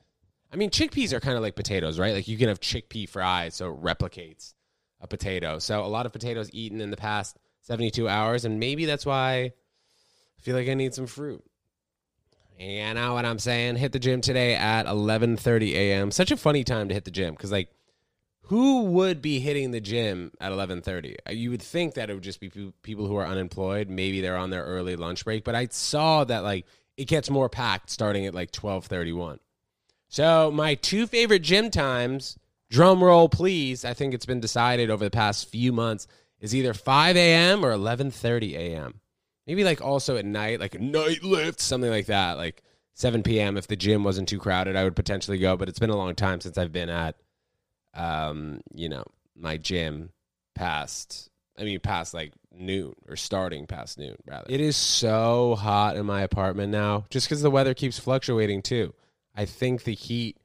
I 0.51 0.55
mean, 0.55 0.69
chickpeas 0.69 1.13
are 1.13 1.19
kind 1.19 1.35
of 1.35 1.43
like 1.43 1.55
potatoes, 1.55 1.99
right? 1.99 2.13
Like 2.13 2.27
you 2.27 2.37
can 2.37 2.47
have 2.47 2.59
chickpea 2.59 3.07
fries, 3.09 3.55
so 3.55 3.71
it 3.73 3.81
replicates 3.81 4.53
a 5.01 5.07
potato. 5.07 5.59
So 5.59 5.83
a 5.83 5.87
lot 5.87 6.05
of 6.05 6.13
potatoes 6.13 6.49
eaten 6.53 6.81
in 6.81 6.89
the 6.89 6.97
past 6.97 7.37
72 7.61 8.07
hours, 8.07 8.45
and 8.45 8.59
maybe 8.59 8.85
that's 8.85 9.05
why 9.05 9.51
I 10.37 10.41
feel 10.41 10.55
like 10.55 10.67
I 10.67 10.73
need 10.73 10.93
some 10.93 11.07
fruit. 11.07 11.43
You 12.59 12.93
know 12.93 13.13
what 13.13 13.25
I'm 13.25 13.39
saying? 13.39 13.77
Hit 13.77 13.91
the 13.91 13.99
gym 13.99 14.21
today 14.21 14.55
at 14.55 14.85
11:30 14.85 15.73
a.m. 15.73 16.11
Such 16.11 16.31
a 16.31 16.37
funny 16.37 16.63
time 16.63 16.87
to 16.87 16.93
hit 16.93 17.05
the 17.05 17.11
gym 17.11 17.33
because 17.33 17.51
like, 17.51 17.69
who 18.41 18.83
would 18.83 19.21
be 19.21 19.39
hitting 19.39 19.71
the 19.71 19.81
gym 19.81 20.31
at 20.39 20.51
11:30? 20.51 21.15
Uh, 21.27 21.31
you 21.31 21.49
would 21.49 21.61
think 21.61 21.95
that 21.95 22.09
it 22.09 22.13
would 22.13 22.23
just 22.23 22.39
be 22.39 22.49
people 22.81 23.07
who 23.07 23.15
are 23.15 23.25
unemployed. 23.25 23.89
Maybe 23.89 24.21
they're 24.21 24.37
on 24.37 24.49
their 24.49 24.63
early 24.63 24.95
lunch 24.95 25.25
break. 25.25 25.43
But 25.43 25.55
I 25.55 25.67
saw 25.71 26.23
that 26.25 26.43
like 26.43 26.65
it 26.95 27.05
gets 27.05 27.29
more 27.29 27.49
packed 27.49 27.89
starting 27.89 28.25
at 28.25 28.35
like 28.35 28.51
12:31. 28.51 29.39
So 30.07 30.51
my 30.51 30.75
two 30.75 31.07
favorite 31.07 31.41
gym 31.41 31.71
times, 31.71 32.37
drum 32.69 33.03
roll 33.03 33.29
please. 33.29 33.83
I 33.83 33.93
think 33.93 34.13
it's 34.13 34.27
been 34.27 34.39
decided 34.39 34.89
over 34.89 35.03
the 35.03 35.11
past 35.11 35.49
few 35.49 35.73
months 35.73 36.07
is 36.39 36.53
either 36.53 36.73
5 36.73 37.17
a.m. 37.17 37.65
or 37.65 37.71
11:30 37.71 38.53
a.m 38.53 38.99
maybe 39.47 39.63
like 39.63 39.81
also 39.81 40.17
at 40.17 40.25
night, 40.25 40.59
like 40.59 40.75
a 40.75 40.79
night 40.79 41.23
lift, 41.23 41.59
something 41.59 41.89
like 41.89 42.07
that, 42.07 42.37
like 42.37 42.63
7 42.95 43.23
p.m. 43.23 43.57
If 43.57 43.67
the 43.67 43.75
gym 43.75 44.03
wasn't 44.03 44.29
too 44.29 44.39
crowded, 44.39 44.75
I 44.75 44.83
would 44.83 44.95
potentially 44.95 45.37
go. 45.37 45.57
But 45.57 45.69
it's 45.69 45.79
been 45.79 45.89
a 45.89 45.97
long 45.97 46.15
time 46.15 46.41
since 46.41 46.57
I've 46.57 46.71
been 46.71 46.89
at, 46.89 47.15
um, 47.93 48.61
you 48.73 48.89
know, 48.89 49.03
my 49.35 49.57
gym 49.57 50.11
past. 50.55 51.29
I 51.57 51.63
mean, 51.63 51.79
past 51.79 52.13
like 52.13 52.33
noon 52.51 52.93
or 53.07 53.15
starting 53.15 53.67
past 53.67 53.99
noon, 53.99 54.15
rather. 54.25 54.47
It 54.49 54.59
is 54.61 54.75
so 54.75 55.55
hot 55.55 55.97
in 55.97 56.05
my 56.05 56.21
apartment 56.21 56.71
now, 56.71 57.05
just 57.09 57.27
because 57.27 57.41
the 57.41 57.51
weather 57.51 57.73
keeps 57.73 57.99
fluctuating 57.99 58.63
too. 58.63 58.93
I 59.35 59.45
think 59.45 59.83
the 59.83 59.93
heat 59.93 60.37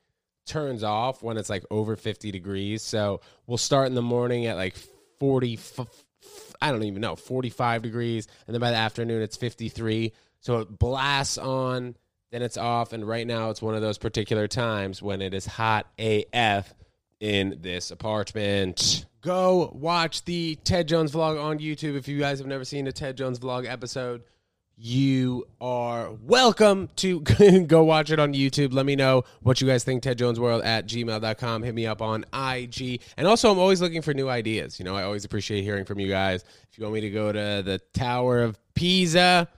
turns 0.47 0.83
off 0.83 1.23
when 1.23 1.37
it's 1.37 1.50
like 1.50 1.64
over 1.71 1.95
50 1.95 2.31
degrees. 2.31 2.83
So 2.83 3.21
we'll 3.47 3.59
start 3.59 3.87
in 3.87 3.95
the 3.95 4.02
morning 4.02 4.47
at 4.47 4.57
like 4.57 4.76
40, 5.21 5.59
I 6.61 6.70
don't 6.73 6.85
even 6.85 7.00
know, 7.00 7.16
45 7.16 7.82
degrees. 7.82 8.26
And 8.47 8.54
then 8.54 8.61
by 8.61 8.70
the 8.70 8.76
afternoon, 8.76 9.23
it's 9.23 9.37
53. 9.37 10.12
So 10.40 10.58
it 10.61 10.78
blasts 10.78 11.38
on, 11.38 11.97
then 12.30 12.42
it's 12.42 12.56
off. 12.56 12.92
And 12.92 13.06
right 13.06 13.26
now, 13.26 13.50
it's 13.50 13.62
one 13.62 13.75
of 13.75 13.82
those 13.82 13.99
particular 13.99 14.49
times 14.49 15.02
when 15.02 15.23
it 15.23 15.35
is 15.35 15.47
hot 15.47 15.87
AF 15.99 16.75
in 17.20 17.58
this 17.61 17.90
apartment. 17.90 19.06
Go 19.20 19.73
watch 19.75 20.25
the 20.25 20.56
Ted 20.64 20.87
Jones 20.88 21.12
vlog 21.12 21.42
on 21.42 21.58
YouTube 21.58 21.97
if 21.97 22.06
you 22.06 22.18
guys 22.18 22.38
have 22.38 22.47
never 22.47 22.64
seen 22.64 22.87
a 22.87 22.92
Ted 22.92 23.16
Jones 23.16 23.38
vlog 23.38 23.68
episode. 23.68 24.23
You 24.80 25.44
are 25.61 26.12
welcome 26.23 26.88
to 26.97 27.20
go 27.66 27.82
watch 27.82 28.12
it 28.12 28.20
on 28.20 28.32
YouTube. 28.32 28.73
Let 28.73 28.87
me 28.87 28.94
know 28.94 29.25
what 29.42 29.61
you 29.61 29.66
guys 29.66 29.82
think. 29.82 30.04
TedJonesWorld 30.04 30.64
at 30.64 30.87
gmail.com. 30.87 31.62
Hit 31.64 31.75
me 31.75 31.87
up 31.87 32.00
on 32.00 32.25
IG. 32.32 33.00
And 33.16 33.26
also, 33.26 33.50
I'm 33.50 33.58
always 33.58 33.80
looking 33.80 34.02
for 34.02 34.14
new 34.14 34.28
ideas. 34.28 34.78
You 34.78 34.85
know, 34.85 34.94
I 34.94 35.02
always 35.02 35.25
appreciate 35.25 35.62
hearing 35.62 35.85
from 35.85 35.99
you 35.99 36.08
guys. 36.08 36.44
If 36.70 36.78
you 36.78 36.85
want 36.85 36.94
me 36.94 37.00
to 37.00 37.11
go 37.11 37.32
to 37.32 37.62
the 37.64 37.80
Tower 37.92 38.42
of 38.42 38.56
Pisa 38.75 39.49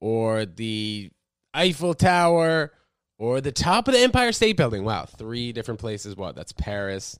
or 0.00 0.46
the 0.46 1.10
Eiffel 1.52 1.92
Tower 1.92 2.72
or 3.18 3.40
the 3.40 3.52
top 3.52 3.86
of 3.86 3.94
the 3.94 4.00
Empire 4.00 4.32
State 4.32 4.56
Building. 4.56 4.84
Wow, 4.84 5.04
three 5.04 5.52
different 5.52 5.80
places. 5.80 6.16
What? 6.16 6.34
That's 6.36 6.52
Paris, 6.52 7.18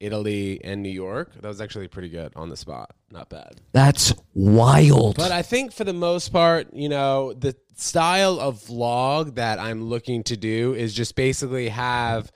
Italy, 0.00 0.62
and 0.62 0.82
New 0.82 0.90
York. 0.90 1.32
That 1.40 1.48
was 1.48 1.60
actually 1.60 1.88
pretty 1.88 2.08
good 2.08 2.32
on 2.36 2.48
the 2.48 2.56
spot. 2.56 2.90
Not 3.10 3.28
bad. 3.28 3.60
That's 3.72 4.12
wild. 4.34 5.16
But 5.16 5.32
I 5.32 5.42
think 5.42 5.72
for 5.72 5.84
the 5.84 5.92
most 5.92 6.30
part, 6.30 6.72
you 6.72 6.88
know, 6.88 7.32
the 7.32 7.56
style 7.76 8.38
of 8.40 8.60
vlog 8.60 9.36
that 9.36 9.58
I'm 9.58 9.84
looking 9.84 10.22
to 10.24 10.36
do 10.36 10.74
is 10.74 10.94
just 10.94 11.16
basically 11.16 11.68
have 11.68 12.30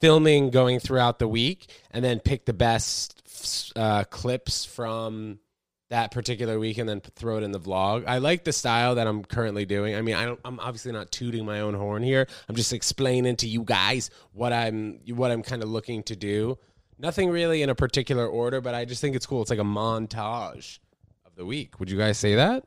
filming 0.00 0.50
going 0.50 0.80
throughout 0.80 1.18
the 1.18 1.28
week 1.28 1.70
and 1.90 2.04
then 2.04 2.20
pick 2.20 2.44
the 2.44 2.52
best 2.52 3.72
uh, 3.76 4.04
clips 4.04 4.64
from 4.64 5.38
that 5.90 6.10
particular 6.10 6.58
week 6.58 6.78
and 6.78 6.88
then 6.88 7.00
throw 7.00 7.36
it 7.36 7.42
in 7.42 7.52
the 7.52 7.60
vlog. 7.60 8.04
I 8.06 8.18
like 8.18 8.44
the 8.44 8.52
style 8.52 8.96
that 8.96 9.06
I'm 9.06 9.24
currently 9.24 9.64
doing. 9.64 9.94
I 9.94 10.02
mean, 10.02 10.16
I 10.16 10.24
don't, 10.24 10.40
I'm 10.44 10.58
obviously 10.58 10.92
not 10.92 11.10
tooting 11.12 11.44
my 11.44 11.60
own 11.60 11.74
horn 11.74 12.02
here. 12.02 12.26
I'm 12.48 12.56
just 12.56 12.72
explaining 12.72 13.36
to 13.36 13.46
you 13.46 13.62
guys 13.62 14.10
what 14.32 14.52
I'm 14.52 14.98
what 15.08 15.30
I'm 15.30 15.42
kind 15.42 15.62
of 15.62 15.68
looking 15.68 16.02
to 16.04 16.16
do. 16.16 16.58
Nothing 16.98 17.30
really 17.30 17.62
in 17.62 17.70
a 17.70 17.74
particular 17.74 18.26
order, 18.26 18.60
but 18.60 18.74
I 18.74 18.84
just 18.84 19.00
think 19.00 19.16
it's 19.16 19.26
cool. 19.26 19.42
It's 19.42 19.50
like 19.50 19.58
a 19.58 19.62
montage 19.62 20.78
of 21.26 21.34
the 21.34 21.44
week. 21.44 21.80
Would 21.80 21.90
you 21.90 21.98
guys 21.98 22.18
say 22.18 22.36
that? 22.36 22.64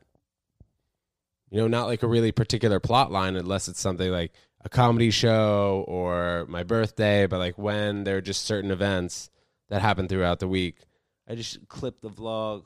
You 1.50 1.58
know, 1.58 1.68
not 1.68 1.86
like 1.86 2.02
a 2.02 2.08
really 2.08 2.30
particular 2.30 2.78
plot 2.78 3.10
line 3.10 3.36
unless 3.36 3.68
it's 3.68 3.80
something 3.80 4.10
like 4.10 4.32
a 4.62 4.68
comedy 4.68 5.10
show 5.10 5.84
or 5.88 6.44
my 6.48 6.62
birthday, 6.62 7.26
but 7.26 7.38
like 7.38 7.56
when 7.56 8.04
there 8.04 8.18
are 8.18 8.22
just 8.22 8.44
certain 8.44 8.70
events 8.70 9.30
that 9.70 9.80
happen 9.80 10.08
throughout 10.08 10.40
the 10.40 10.48
week. 10.48 10.80
I 11.28 11.34
just 11.34 11.66
clip 11.68 12.00
the 12.00 12.10
vlog, 12.10 12.64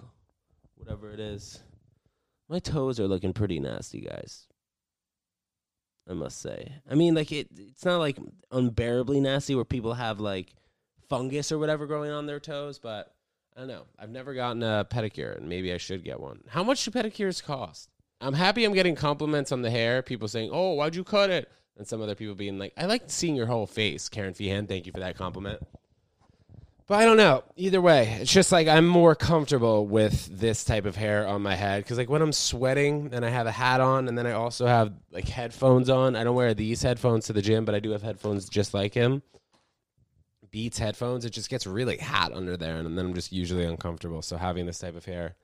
whatever 0.76 1.10
it 1.10 1.20
is. 1.20 1.62
My 2.48 2.58
toes 2.58 3.00
are 3.00 3.08
looking 3.08 3.32
pretty 3.32 3.60
nasty, 3.60 4.00
guys. 4.00 4.46
I 6.08 6.14
must 6.14 6.40
say. 6.40 6.72
I 6.90 6.94
mean, 6.94 7.14
like 7.14 7.30
it 7.30 7.48
it's 7.56 7.84
not 7.84 7.98
like 7.98 8.18
unbearably 8.50 9.20
nasty 9.20 9.54
where 9.54 9.64
people 9.64 9.94
have 9.94 10.18
like 10.20 10.54
fungus 11.08 11.52
or 11.52 11.58
whatever 11.58 11.86
growing 11.86 12.10
on 12.10 12.26
their 12.26 12.40
toes, 12.40 12.78
but 12.78 13.12
I 13.56 13.60
don't 13.60 13.68
know. 13.68 13.84
I've 13.98 14.10
never 14.10 14.34
gotten 14.34 14.62
a 14.62 14.86
pedicure 14.90 15.36
and 15.36 15.48
maybe 15.48 15.72
I 15.72 15.76
should 15.76 16.04
get 16.04 16.20
one. 16.20 16.40
How 16.48 16.62
much 16.62 16.84
do 16.84 16.90
pedicures 16.90 17.42
cost? 17.42 17.88
I'm 18.20 18.34
happy 18.34 18.64
I'm 18.64 18.72
getting 18.72 18.94
compliments 18.94 19.52
on 19.52 19.62
the 19.62 19.70
hair. 19.70 20.00
People 20.02 20.28
saying, 20.28 20.50
"Oh, 20.52 20.74
why'd 20.74 20.94
you 20.94 21.04
cut 21.04 21.30
it?" 21.30 21.50
And 21.76 21.86
some 21.86 22.00
other 22.00 22.14
people 22.14 22.34
being 22.34 22.58
like, 22.58 22.72
"I 22.76 22.86
like 22.86 23.02
seeing 23.06 23.34
your 23.34 23.46
whole 23.46 23.66
face." 23.66 24.08
Karen 24.08 24.32
Feehan, 24.32 24.68
thank 24.68 24.86
you 24.86 24.92
for 24.92 25.00
that 25.00 25.16
compliment. 25.16 25.60
But 26.86 26.98
I 26.98 27.04
don't 27.04 27.16
know. 27.16 27.44
Either 27.56 27.80
way, 27.80 28.18
it's 28.20 28.32
just 28.32 28.52
like 28.52 28.68
I'm 28.68 28.86
more 28.86 29.14
comfortable 29.14 29.86
with 29.86 30.26
this 30.26 30.64
type 30.64 30.84
of 30.84 30.96
hair 30.96 31.26
on 31.26 31.40
my 31.40 31.54
head 31.54 31.82
because, 31.82 31.96
like, 31.96 32.10
when 32.10 32.22
I'm 32.22 32.32
sweating 32.32 33.10
and 33.12 33.24
I 33.24 33.30
have 33.30 33.46
a 33.46 33.52
hat 33.52 33.80
on, 33.80 34.08
and 34.08 34.18
then 34.18 34.26
I 34.26 34.32
also 34.32 34.66
have 34.66 34.92
like 35.10 35.28
headphones 35.28 35.88
on. 35.88 36.16
I 36.16 36.24
don't 36.24 36.34
wear 36.34 36.54
these 36.54 36.82
headphones 36.82 37.26
to 37.26 37.32
the 37.32 37.42
gym, 37.42 37.64
but 37.64 37.74
I 37.74 37.80
do 37.80 37.90
have 37.90 38.02
headphones 38.02 38.48
just 38.48 38.74
like 38.74 38.94
him. 38.94 39.22
Beats 40.52 40.78
headphones. 40.78 41.24
It 41.24 41.30
just 41.30 41.50
gets 41.50 41.66
really 41.66 41.96
hot 41.96 42.32
under 42.32 42.56
there, 42.56 42.76
and 42.76 42.96
then 42.96 43.06
I'm 43.06 43.14
just 43.14 43.32
usually 43.32 43.64
uncomfortable. 43.64 44.22
So 44.22 44.36
having 44.36 44.66
this 44.66 44.78
type 44.78 44.94
of 44.94 45.04
hair 45.04 45.34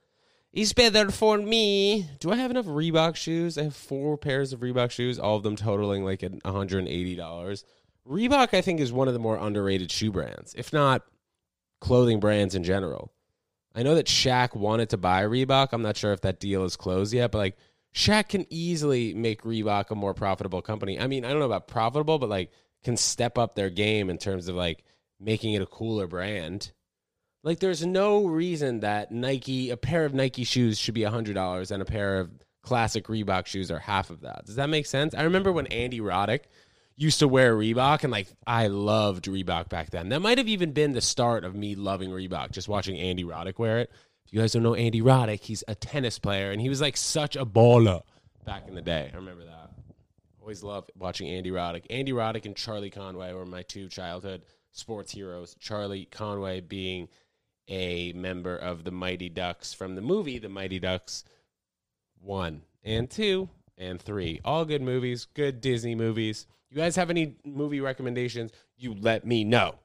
is 0.53 0.73
better 0.73 1.11
for 1.11 1.39
me. 1.39 2.07
Do 2.21 2.31
I 2.31 2.37
have 2.37 2.51
enough 2.51 2.67
Reebok 2.67 3.17
shoes? 3.17 3.59
I 3.59 3.65
have 3.65 3.75
four 3.75 4.17
pairs 4.17 4.53
of 4.53 4.61
Reebok 4.61 4.91
shoes, 4.91 5.19
all 5.19 5.37
of 5.37 5.43
them 5.43 5.57
totaling 5.57 6.05
like 6.05 6.21
$180. 6.21 7.65
Reebok, 8.09 8.55
I 8.55 8.61
think, 8.61 8.81
is 8.81 8.93
one 8.93 9.09
of 9.09 9.15
the 9.15 9.21
more 9.21 9.37
underrated 9.37 9.91
shoe 9.91 10.13
brands, 10.13 10.55
if 10.57 10.73
not 10.73 11.03
clothing 11.81 12.21
brands 12.21 12.55
in 12.55 12.65
general. 12.65 13.13
I 13.75 13.83
know 13.83 13.95
that 13.95 14.07
Shaq 14.07 14.57
wanted 14.57 14.91
to 14.91 14.97
buy 14.97 15.23
Reebok. 15.23 15.69
I'm 15.73 15.83
not 15.83 15.97
sure 15.97 16.13
if 16.13 16.23
that 16.23 16.41
deal 16.41 16.65
is 16.65 16.77
closed 16.77 17.13
yet, 17.13 17.31
but 17.31 17.39
like 17.39 17.57
Shaq 17.95 18.29
can 18.29 18.47
easily 18.51 19.15
make 19.15 19.43
Reebok 19.43 19.91
a 19.91 19.95
more 19.95 20.15
profitable 20.15 20.63
company. 20.63 20.99
I 20.99 21.07
mean, 21.07 21.25
I 21.25 21.31
don't 21.31 21.39
know 21.39 21.47
about 21.47 21.69
profitable, 21.69 22.19
but 22.19 22.29
like 22.29 22.51
can 22.83 22.97
step 22.97 23.39
up 23.39 23.55
their 23.55 23.71
game 23.71 24.09
in 24.11 24.19
terms 24.19 24.49
of 24.49 24.55
like 24.55 24.85
making 25.21 25.55
it 25.55 25.63
a 25.63 25.67
cooler 25.67 26.07
brand. 26.07 26.73
Like 27.43 27.61
there's 27.61 27.85
no 27.85 28.27
reason 28.27 28.81
that 28.81 29.13
Nike, 29.13 29.71
a 29.71 29.77
pair 29.77 30.05
of 30.05 30.15
Nike 30.15 30.45
shoes 30.45 30.79
should 30.79 30.95
be 30.95 31.03
$100 31.03 31.71
and 31.71 31.83
a 31.83 31.85
pair 31.85 32.21
of 32.21 32.31
classic 32.63 33.07
Reebok 33.07 33.47
shoes 33.47 33.71
are 33.71 33.79
half 33.79 34.11
of 34.11 34.21
that. 34.23 34.45
Does 34.45 34.57
that 34.57 34.69
make 34.69 34.87
sense? 34.87 35.15
I 35.15 35.23
remember 35.23 35.53
when 35.53 35.67
Andy 35.69 36.01
Roddick 36.01 36.43
used 36.97 37.21
to 37.21 37.29
wear 37.29 37.57
Reebok 37.57 38.03
and 38.03 38.13
like 38.13 38.29
I 38.47 38.67
loved 38.67 39.27
Reebok 39.27 39.69
back 39.69 39.91
then. 39.91 40.09
That 40.09 40.21
might 40.21 40.39
have 40.39 40.49
even 40.49 40.73
been 40.73 40.93
the 40.93 41.01
start 41.01 41.45
of 41.45 41.55
me 41.55 41.77
loving 41.77 42.11
Reebok, 42.11 42.51
just 42.51 42.69
watching 42.69 42.99
Andy 42.99 43.25
Roddick 43.25 43.59
wear 43.59 43.79
it. 43.79 43.91
If 44.27 44.33
you 44.33 44.41
guys 44.41 44.53
don't 44.53 44.63
know 44.63 44.75
Andy 44.75 45.01
Roddick, 45.01 45.41
he's 45.41 45.65
a 45.69 45.75
tennis 45.75 46.19
player 46.19 46.51
and 46.51 46.61
he 46.61 46.69
was 46.69 46.81
like 46.81 46.97
such 46.97 47.37
a 47.37 47.47
baller 47.47 48.03
back 48.45 48.69
in 48.69 48.75
the 48.75 48.83
day. 48.83 49.11
I 49.13 49.17
remember 49.17 49.45
that. 49.45 49.71
Always 50.41 50.63
loved 50.63 50.91
watching 50.97 51.29
Andy 51.29 51.51
Roddick. 51.51 51.85
Andy 51.89 52.13
Roddick 52.13 52.45
and 52.45 52.57
Charlie 52.57 52.91
Conway 52.91 53.33
were 53.33 53.47
my 53.47 53.63
two 53.63 53.89
childhood 53.89 54.43
sports 54.73 55.13
heroes. 55.13 55.57
Charlie 55.59 56.07
Conway 56.11 56.61
being 56.61 57.09
a 57.69 58.13
member 58.15 58.57
of 58.57 58.85
the 58.85 58.91
Mighty 58.91 59.29
Ducks 59.29 59.75
from 59.75 59.95
the 59.95 60.01
movie 60.01 60.39
The 60.39 60.49
Mighty 60.49 60.79
Ducks 60.79 61.25
1 62.21 62.63
and 62.85 63.11
2 63.11 63.49
and 63.77 64.01
3. 64.01 64.41
All 64.45 64.65
good 64.65 64.83
movies, 64.83 65.27
good 65.35 65.61
Disney 65.61 65.95
movies. 65.95 66.47
You 66.71 66.77
guys 66.77 66.97
have 66.97 67.11
any 67.11 67.37
movie 67.45 67.81
recommendations? 67.81 68.53
You 68.77 68.95
let 68.95 69.27
me 69.27 69.45
know. 69.45 69.77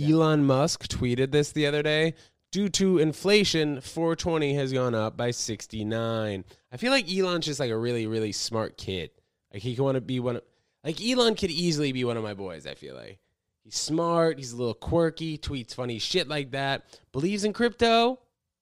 Elon 0.00 0.44
Musk 0.44 0.88
tweeted 0.88 1.30
this 1.30 1.52
the 1.52 1.66
other 1.66 1.82
day. 1.82 2.14
Due 2.52 2.68
to 2.70 2.98
inflation, 2.98 3.80
420 3.80 4.54
has 4.54 4.72
gone 4.72 4.94
up 4.94 5.16
by 5.16 5.30
69. 5.30 6.44
I 6.72 6.76
feel 6.76 6.90
like 6.90 7.12
Elon's 7.12 7.46
just 7.46 7.60
like 7.60 7.70
a 7.70 7.76
really, 7.76 8.06
really 8.06 8.32
smart 8.32 8.78
kid. 8.78 9.10
Like 9.52 9.62
he 9.62 9.74
can 9.74 9.84
want 9.84 9.96
to 9.96 10.00
be 10.00 10.20
one 10.20 10.36
of, 10.36 10.42
like 10.84 11.00
Elon 11.00 11.34
could 11.34 11.50
easily 11.50 11.92
be 11.92 12.04
one 12.04 12.16
of 12.16 12.22
my 12.22 12.34
boys, 12.34 12.66
I 12.66 12.74
feel 12.74 12.94
like. 12.94 13.18
He's 13.66 13.74
smart, 13.74 14.38
he's 14.38 14.52
a 14.52 14.56
little 14.56 14.74
quirky, 14.74 15.36
tweets 15.36 15.74
funny 15.74 15.98
shit 15.98 16.28
like 16.28 16.52
that, 16.52 16.84
believes 17.10 17.42
in 17.42 17.52
crypto. 17.52 18.20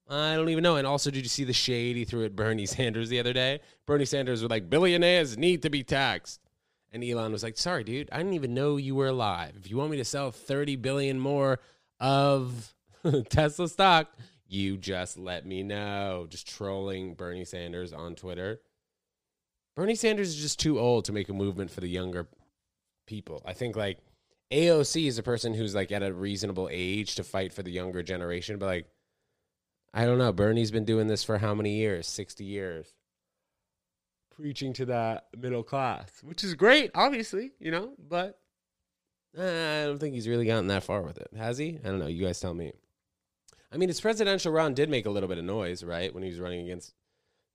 I 0.08 0.34
don't 0.34 0.48
even 0.48 0.62
know. 0.62 0.76
And 0.76 0.86
also, 0.86 1.10
did 1.10 1.24
you 1.24 1.28
see 1.28 1.44
the 1.44 1.52
shade 1.52 1.96
he 1.96 2.06
threw 2.06 2.24
at 2.24 2.34
Bernie 2.34 2.64
Sanders 2.74 3.10
the 3.10 3.20
other 3.20 3.34
day? 3.34 3.60
Bernie 3.84 4.06
Sanders 4.06 4.40
was 4.40 4.48
like, 4.48 4.70
billionaires 4.70 5.36
need 5.36 5.60
to 5.60 5.68
be 5.68 5.82
taxed. 5.82 6.40
And 6.90 7.04
Elon 7.04 7.32
was 7.32 7.42
like, 7.42 7.58
"Sorry, 7.58 7.84
dude, 7.84 8.08
I 8.12 8.18
didn't 8.18 8.32
even 8.32 8.54
know 8.54 8.78
you 8.78 8.94
were 8.94 9.08
alive. 9.08 9.54
If 9.58 9.68
you 9.68 9.76
want 9.76 9.90
me 9.90 9.98
to 9.98 10.04
sell 10.06 10.30
30 10.30 10.76
billion 10.76 11.20
more 11.20 11.58
of 12.00 12.72
Tesla 13.28 13.68
stock, 13.68 14.16
you 14.46 14.78
just 14.78 15.18
let 15.18 15.44
me 15.44 15.64
know." 15.64 16.26
Just 16.30 16.48
trolling 16.48 17.14
Bernie 17.14 17.44
Sanders 17.44 17.92
on 17.92 18.14
Twitter. 18.14 18.60
Bernie 19.74 19.96
Sanders 19.96 20.28
is 20.28 20.36
just 20.36 20.60
too 20.60 20.78
old 20.78 21.04
to 21.06 21.12
make 21.12 21.28
a 21.28 21.34
movement 21.34 21.72
for 21.72 21.80
the 21.80 21.88
younger 21.88 22.28
people. 23.06 23.42
I 23.44 23.54
think 23.54 23.74
like 23.74 23.98
AOC 24.54 25.06
is 25.08 25.18
a 25.18 25.22
person 25.22 25.54
who's 25.54 25.74
like 25.74 25.92
at 25.92 26.02
a 26.02 26.12
reasonable 26.12 26.68
age 26.70 27.16
to 27.16 27.24
fight 27.24 27.52
for 27.52 27.62
the 27.62 27.72
younger 27.72 28.02
generation, 28.02 28.58
but 28.58 28.66
like 28.66 28.86
I 29.92 30.06
don't 30.06 30.18
know, 30.18 30.32
Bernie's 30.32 30.70
been 30.70 30.84
doing 30.84 31.06
this 31.06 31.22
for 31.22 31.38
how 31.38 31.54
many 31.54 31.76
years? 31.76 32.06
60 32.06 32.44
years 32.44 32.94
preaching 34.34 34.72
to 34.74 34.86
that 34.86 35.26
middle 35.36 35.62
class, 35.62 36.20
which 36.22 36.44
is 36.44 36.54
great, 36.54 36.90
obviously, 36.94 37.52
you 37.58 37.70
know, 37.70 37.92
but 37.98 38.38
uh, 39.38 39.42
I 39.42 39.84
don't 39.84 39.98
think 39.98 40.14
he's 40.14 40.28
really 40.28 40.46
gotten 40.46 40.68
that 40.68 40.84
far 40.84 41.02
with 41.02 41.18
it. 41.18 41.28
Has 41.36 41.58
he? 41.58 41.78
I 41.84 41.88
don't 41.88 41.98
know. 41.98 42.06
You 42.06 42.24
guys 42.24 42.40
tell 42.40 42.54
me. 42.54 42.72
I 43.72 43.76
mean, 43.76 43.88
his 43.88 44.00
presidential 44.00 44.52
run 44.52 44.74
did 44.74 44.88
make 44.88 45.06
a 45.06 45.10
little 45.10 45.28
bit 45.28 45.38
of 45.38 45.44
noise, 45.44 45.82
right? 45.82 46.12
When 46.14 46.22
he 46.22 46.30
was 46.30 46.38
running 46.38 46.60
against 46.60 46.94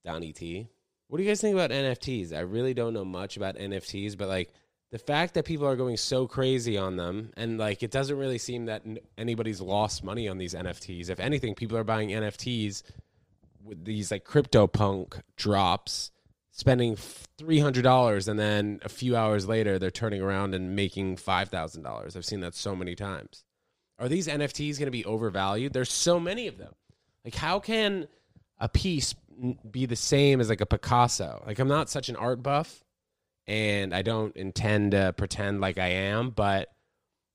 Donnie 0.03 0.33
T. 0.33 0.67
What 1.07 1.17
do 1.17 1.23
you 1.23 1.29
guys 1.29 1.41
think 1.41 1.55
about 1.55 1.71
NFTs? 1.71 2.33
I 2.33 2.41
really 2.41 2.73
don't 2.73 2.93
know 2.93 3.05
much 3.05 3.37
about 3.37 3.55
NFTs, 3.55 4.17
but 4.17 4.27
like 4.27 4.53
the 4.91 4.99
fact 4.99 5.35
that 5.35 5.45
people 5.45 5.67
are 5.67 5.75
going 5.75 5.97
so 5.97 6.27
crazy 6.27 6.77
on 6.77 6.95
them 6.95 7.31
and 7.37 7.57
like 7.59 7.83
it 7.83 7.91
doesn't 7.91 8.17
really 8.17 8.39
seem 8.39 8.65
that 8.65 8.83
anybody's 9.17 9.61
lost 9.61 10.03
money 10.03 10.27
on 10.27 10.37
these 10.37 10.55
NFTs. 10.55 11.09
If 11.09 11.19
anything, 11.19 11.53
people 11.53 11.77
are 11.77 11.83
buying 11.83 12.09
NFTs 12.09 12.81
with 13.63 13.85
these 13.85 14.11
like 14.11 14.23
crypto 14.23 14.65
punk 14.65 15.19
drops 15.35 16.11
spending 16.51 16.95
$300 17.37 18.27
and 18.27 18.39
then 18.39 18.79
a 18.83 18.89
few 18.89 19.15
hours 19.15 19.47
later 19.47 19.77
they're 19.77 19.91
turning 19.91 20.21
around 20.21 20.55
and 20.55 20.75
making 20.75 21.17
$5,000. 21.17 22.15
I've 22.15 22.25
seen 22.25 22.39
that 22.39 22.55
so 22.55 22.75
many 22.75 22.95
times. 22.95 23.43
Are 23.99 24.09
these 24.09 24.27
NFTs 24.27 24.79
going 24.79 24.87
to 24.87 24.91
be 24.91 25.05
overvalued? 25.05 25.73
There's 25.73 25.91
so 25.91 26.19
many 26.19 26.47
of 26.47 26.57
them. 26.57 26.73
Like 27.23 27.35
how 27.35 27.59
can 27.59 28.07
a 28.57 28.67
piece 28.67 29.13
be 29.69 29.85
the 29.85 29.95
same 29.95 30.41
as 30.41 30.49
like 30.49 30.61
a 30.61 30.65
Picasso? 30.65 31.43
Like 31.45 31.59
I'm 31.59 31.67
not 31.67 31.89
such 31.89 32.09
an 32.09 32.15
art 32.15 32.41
buff 32.41 32.83
and 33.49 33.95
I 33.95 34.03
don't 34.03 34.35
intend 34.37 34.91
to 34.91 35.13
pretend 35.17 35.59
like 35.59 35.79
I 35.79 35.87
am, 35.87 36.29
but 36.29 36.69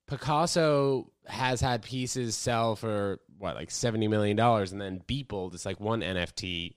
Picasso 0.07 1.11
has 1.27 1.61
had 1.61 1.83
pieces 1.83 2.37
sell 2.37 2.77
for 2.77 3.19
what 3.39 3.57
like 3.57 3.71
70 3.71 4.07
million 4.09 4.37
dollars 4.37 4.73
and 4.73 4.81
then 4.81 5.03
Beeple, 5.09 5.51
just 5.51 5.67
like 5.67 5.81
one 5.81 6.01
NFT 6.03 6.75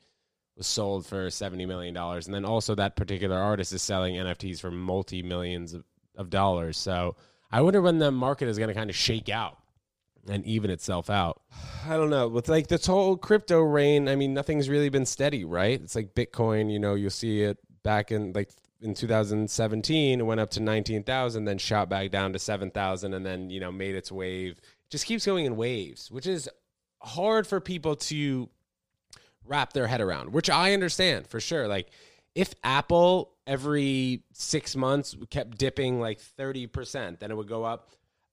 was 0.58 0.65
sold 0.65 1.06
for 1.06 1.29
seventy 1.29 1.67
million 1.67 1.94
dollars, 1.94 2.25
and 2.25 2.34
then 2.34 2.44
also 2.44 2.74
that 2.75 2.96
particular 2.96 3.38
artist 3.38 3.72
is 3.74 3.84
selling 3.84 4.15
NFTs 4.15 4.60
for 4.60 4.72
multi 4.72 5.22
millions 5.22 5.74
of, 5.74 5.84
of 6.15 6.32
dollars. 6.32 6.77
So 6.77 7.15
I 7.51 7.62
wonder 7.62 7.79
when 7.79 8.00
the 8.00 8.12
market 8.12 8.48
is 8.48 8.58
going 8.58 8.70
to 8.70 8.74
kind 8.74 8.89
of 8.89 8.96
shake 8.96 9.29
out 9.29 9.58
and 10.27 10.44
even 10.46 10.72
itself 10.72 11.12
out. 11.12 11.41
I 11.88 11.96
don't 11.96 12.10
know. 12.10 12.27
With 12.27 12.50
like 12.50 12.67
this 12.67 12.88
whole 12.88 13.15
crypto 13.17 13.62
reign, 13.62 14.10
I 14.10 14.15
mean, 14.15 14.34
nothing's 14.34 14.67
really 14.67 14.89
been 14.89 15.06
steady, 15.06 15.46
right? 15.46 15.79
It's 15.79 15.96
like 15.96 16.15
Bitcoin. 16.15 16.72
You 16.72 16.79
know, 16.79 16.96
you'll 16.96 17.12
see 17.12 17.44
it 17.44 17.60
back 17.84 18.12
in 18.12 18.34
like 18.34 18.50
in 18.82 18.94
2017 18.94 20.20
it 20.20 20.24
went 20.24 20.40
up 20.40 20.50
to 20.52 20.60
19,000 20.60 21.46
then 21.46 21.58
shot 21.58 21.90
back 21.90 22.12
down 22.12 22.34
to 22.34 22.40
7,000 22.40 23.14
and 23.14 23.26
then 23.26 23.50
you 23.50 23.60
know 23.60 23.72
made 23.72 23.96
its 23.96 24.12
wave. 24.12 24.60
Just 24.90 25.06
keeps 25.06 25.26
going 25.26 25.46
in 25.46 25.56
waves 25.56 26.12
which 26.12 26.28
is 26.28 26.50
hard 27.02 27.48
for 27.48 27.60
people 27.60 27.96
to 27.96 28.50
wrap 29.46 29.74
their 29.74 29.88
head 29.88 30.02
around 30.02 30.32
which 30.32 30.50
I 30.50 30.74
understand 30.74 31.28
for 31.28 31.40
sure. 31.40 31.68
Like 31.68 31.90
if 32.36 32.54
Apple 32.64 33.34
every 33.48 34.24
6 34.34 34.76
months 34.76 35.16
kept 35.30 35.58
dipping 35.58 36.00
like 36.00 36.20
30% 36.20 37.20
then 37.20 37.32
it 37.32 37.38
would 37.38 37.48
go 37.48 37.64
up 37.64 37.90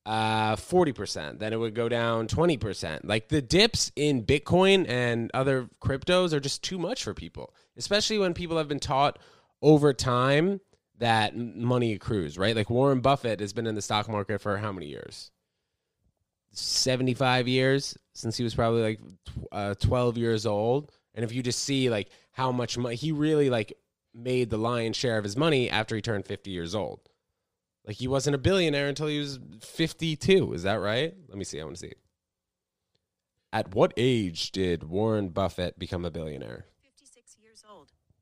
uh 0.07 0.55
40% 0.57 1.39
then 1.39 1.55
it 1.55 1.57
would 1.57 1.75
go 1.75 1.89
down 1.89 2.29
20% 2.29 3.01
like 3.05 3.29
the 3.29 3.41
dips 3.41 3.91
in 3.97 4.23
bitcoin 4.23 4.87
and 4.87 5.31
other 5.33 5.71
cryptos 5.81 6.35
are 6.35 6.41
just 6.41 6.63
too 6.63 6.79
much 6.79 7.03
for 7.03 7.15
people 7.15 7.55
especially 7.79 8.19
when 8.19 8.35
people 8.35 8.59
have 8.59 8.69
been 8.69 8.81
taught 8.81 9.19
over 9.65 9.95
time 9.95 10.61
that 10.99 11.35
money 11.37 11.95
accrues, 11.95 12.39
right? 12.39 12.55
Like 12.55 12.71
Warren 12.71 13.01
Buffett 13.01 13.41
has 13.41 13.53
been 13.53 13.67
in 13.67 13.75
the 13.75 13.83
stock 13.83 14.09
market 14.09 14.41
for 14.41 14.59
how 14.59 14.71
many 14.71 14.87
years? 14.87 15.31
75 16.53 17.49
years 17.49 17.97
since 18.13 18.37
he 18.37 18.45
was 18.45 18.55
probably 18.55 18.83
like 18.83 19.01
uh, 19.51 19.75
12 19.81 20.19
years 20.19 20.47
old. 20.47 20.93
And 21.15 21.25
if 21.25 21.33
you 21.33 21.43
just 21.43 21.61
see 21.61 21.89
like 21.89 22.11
how 22.31 22.53
much 22.53 22.77
money 22.77 22.95
he 22.95 23.11
really 23.11 23.49
like 23.51 23.73
made 24.15 24.51
the 24.51 24.59
lion's 24.59 24.97
share 24.97 25.17
of 25.17 25.25
his 25.25 25.37
money 25.37 25.71
after 25.71 25.97
he 25.97 26.03
turned 26.03 26.27
50 26.27 26.51
years 26.51 26.75
old. 26.75 27.01
Like 27.87 27.97
he 27.97 28.07
wasn't 28.07 28.37
a 28.37 28.39
billionaire 28.39 28.89
until 28.89 29.09
he 29.09 29.19
was 29.19 29.41
52. 29.63 30.53
Is 30.53 30.63
that 30.63 30.75
right? 30.75 31.15
Let 31.29 31.39
me 31.39 31.45
see. 31.45 31.61
I 31.61 31.65
want 31.65 31.77
to 31.77 31.81
see. 31.81 31.93
At 33.53 33.75
what 33.75 33.95
age 33.97 34.53
did 34.53 34.85
Warren 34.85 35.31
Buffett 35.31 35.79
become 35.79 36.05
a 36.05 36.11
billionaire? 36.11 36.67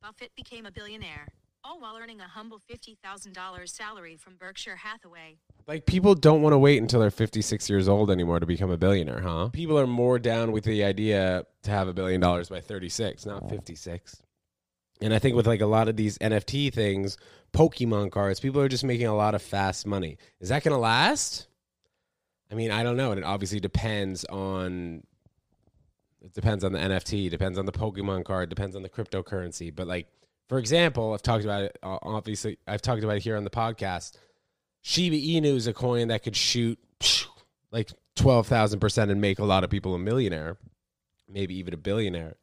56 0.02 0.10
years 0.10 0.10
old, 0.10 0.12
Buffett 0.18 0.34
became 0.36 0.66
a 0.66 0.70
billionaire, 0.70 1.28
all 1.64 1.80
while 1.80 1.96
earning 1.96 2.20
a 2.20 2.24
humble 2.24 2.60
$50,000 2.70 3.68
salary 3.68 4.16
from 4.16 4.36
Berkshire 4.36 4.76
Hathaway. 4.76 5.36
Like 5.66 5.86
people 5.86 6.14
don't 6.14 6.42
want 6.42 6.52
to 6.52 6.58
wait 6.58 6.80
until 6.80 7.00
they're 7.00 7.10
56 7.10 7.70
years 7.70 7.88
old 7.88 8.10
anymore 8.10 8.40
to 8.40 8.46
become 8.46 8.70
a 8.70 8.76
billionaire, 8.76 9.20
huh? 9.20 9.48
People 9.52 9.78
are 9.78 9.86
more 9.86 10.18
down 10.18 10.52
with 10.52 10.64
the 10.64 10.84
idea 10.84 11.44
to 11.62 11.70
have 11.70 11.88
a 11.88 11.92
billion 11.92 12.20
dollars 12.20 12.48
by 12.48 12.60
36, 12.60 13.26
not 13.26 13.48
56. 13.48 14.22
And 15.00 15.12
I 15.12 15.18
think 15.18 15.36
with 15.36 15.46
like 15.46 15.60
a 15.60 15.66
lot 15.66 15.88
of 15.88 15.96
these 15.96 16.18
NFT 16.18 16.72
things, 16.72 17.16
Pokemon 17.52 18.12
cards, 18.12 18.40
people 18.40 18.60
are 18.60 18.68
just 18.68 18.84
making 18.84 19.06
a 19.06 19.16
lot 19.16 19.34
of 19.34 19.42
fast 19.42 19.86
money. 19.86 20.18
Is 20.40 20.48
that 20.48 20.62
going 20.64 20.74
to 20.74 20.80
last? 20.80 21.48
I 22.50 22.54
mean, 22.54 22.70
I 22.70 22.82
don't 22.82 22.96
know. 22.96 23.10
And 23.10 23.18
it 23.18 23.24
obviously 23.24 23.60
depends 23.60 24.24
on 24.26 25.02
it 26.24 26.32
depends 26.34 26.64
on 26.64 26.72
the 26.72 26.78
NFT, 26.78 27.30
depends 27.30 27.58
on 27.58 27.66
the 27.66 27.72
Pokemon 27.72 28.24
card, 28.24 28.48
depends 28.48 28.76
on 28.76 28.82
the 28.82 28.88
cryptocurrency. 28.88 29.74
But 29.74 29.86
like, 29.86 30.06
for 30.48 30.58
example, 30.58 31.12
I've 31.14 31.22
talked 31.22 31.44
about 31.44 31.62
it. 31.64 31.78
uh, 31.82 31.98
Obviously, 32.02 32.58
I've 32.66 32.82
talked 32.82 33.02
about 33.02 33.16
it 33.16 33.22
here 33.22 33.36
on 33.36 33.44
the 33.44 33.50
podcast. 33.50 34.16
Shiba 34.82 35.16
Inu 35.16 35.56
is 35.56 35.66
a 35.66 35.72
coin 35.72 36.08
that 36.08 36.22
could 36.22 36.36
shoot 36.36 36.78
like 37.70 37.90
twelve 38.16 38.46
thousand 38.46 38.80
percent 38.80 39.10
and 39.10 39.20
make 39.20 39.38
a 39.38 39.44
lot 39.44 39.64
of 39.64 39.70
people 39.70 39.94
a 39.94 39.98
millionaire, 39.98 40.56
maybe 41.28 41.56
even 41.58 41.74
a 41.74 41.76
billionaire. 41.78 42.36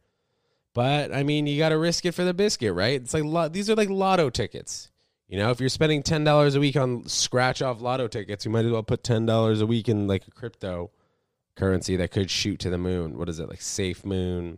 But 0.73 1.13
I 1.13 1.23
mean, 1.23 1.47
you 1.47 1.57
got 1.57 1.69
to 1.69 1.77
risk 1.77 2.05
it 2.05 2.13
for 2.13 2.23
the 2.23 2.33
biscuit, 2.33 2.73
right? 2.73 3.01
It's 3.01 3.13
like 3.13 3.51
these 3.51 3.69
are 3.69 3.75
like 3.75 3.89
lotto 3.89 4.29
tickets. 4.29 4.89
You 5.27 5.37
know, 5.37 5.51
if 5.51 5.59
you're 5.59 5.69
spending 5.69 6.01
ten 6.01 6.23
dollars 6.23 6.55
a 6.55 6.59
week 6.59 6.75
on 6.75 7.07
scratch 7.07 7.61
off 7.61 7.81
lotto 7.81 8.07
tickets, 8.07 8.45
you 8.45 8.51
might 8.51 8.65
as 8.65 8.71
well 8.71 8.83
put 8.83 9.03
ten 9.03 9.25
dollars 9.25 9.61
a 9.61 9.65
week 9.67 9.87
in 9.89 10.07
like 10.07 10.27
a 10.27 10.31
crypto 10.31 10.91
currency 11.59 11.97
that 11.97 12.11
could 12.11 12.31
shoot 12.31 12.59
to 12.59 12.69
the 12.69 12.77
moon. 12.77 13.17
What 13.17 13.29
is 13.29 13.39
it 13.39 13.49
like? 13.49 13.61
Safe 13.61 14.05
Moon, 14.05 14.57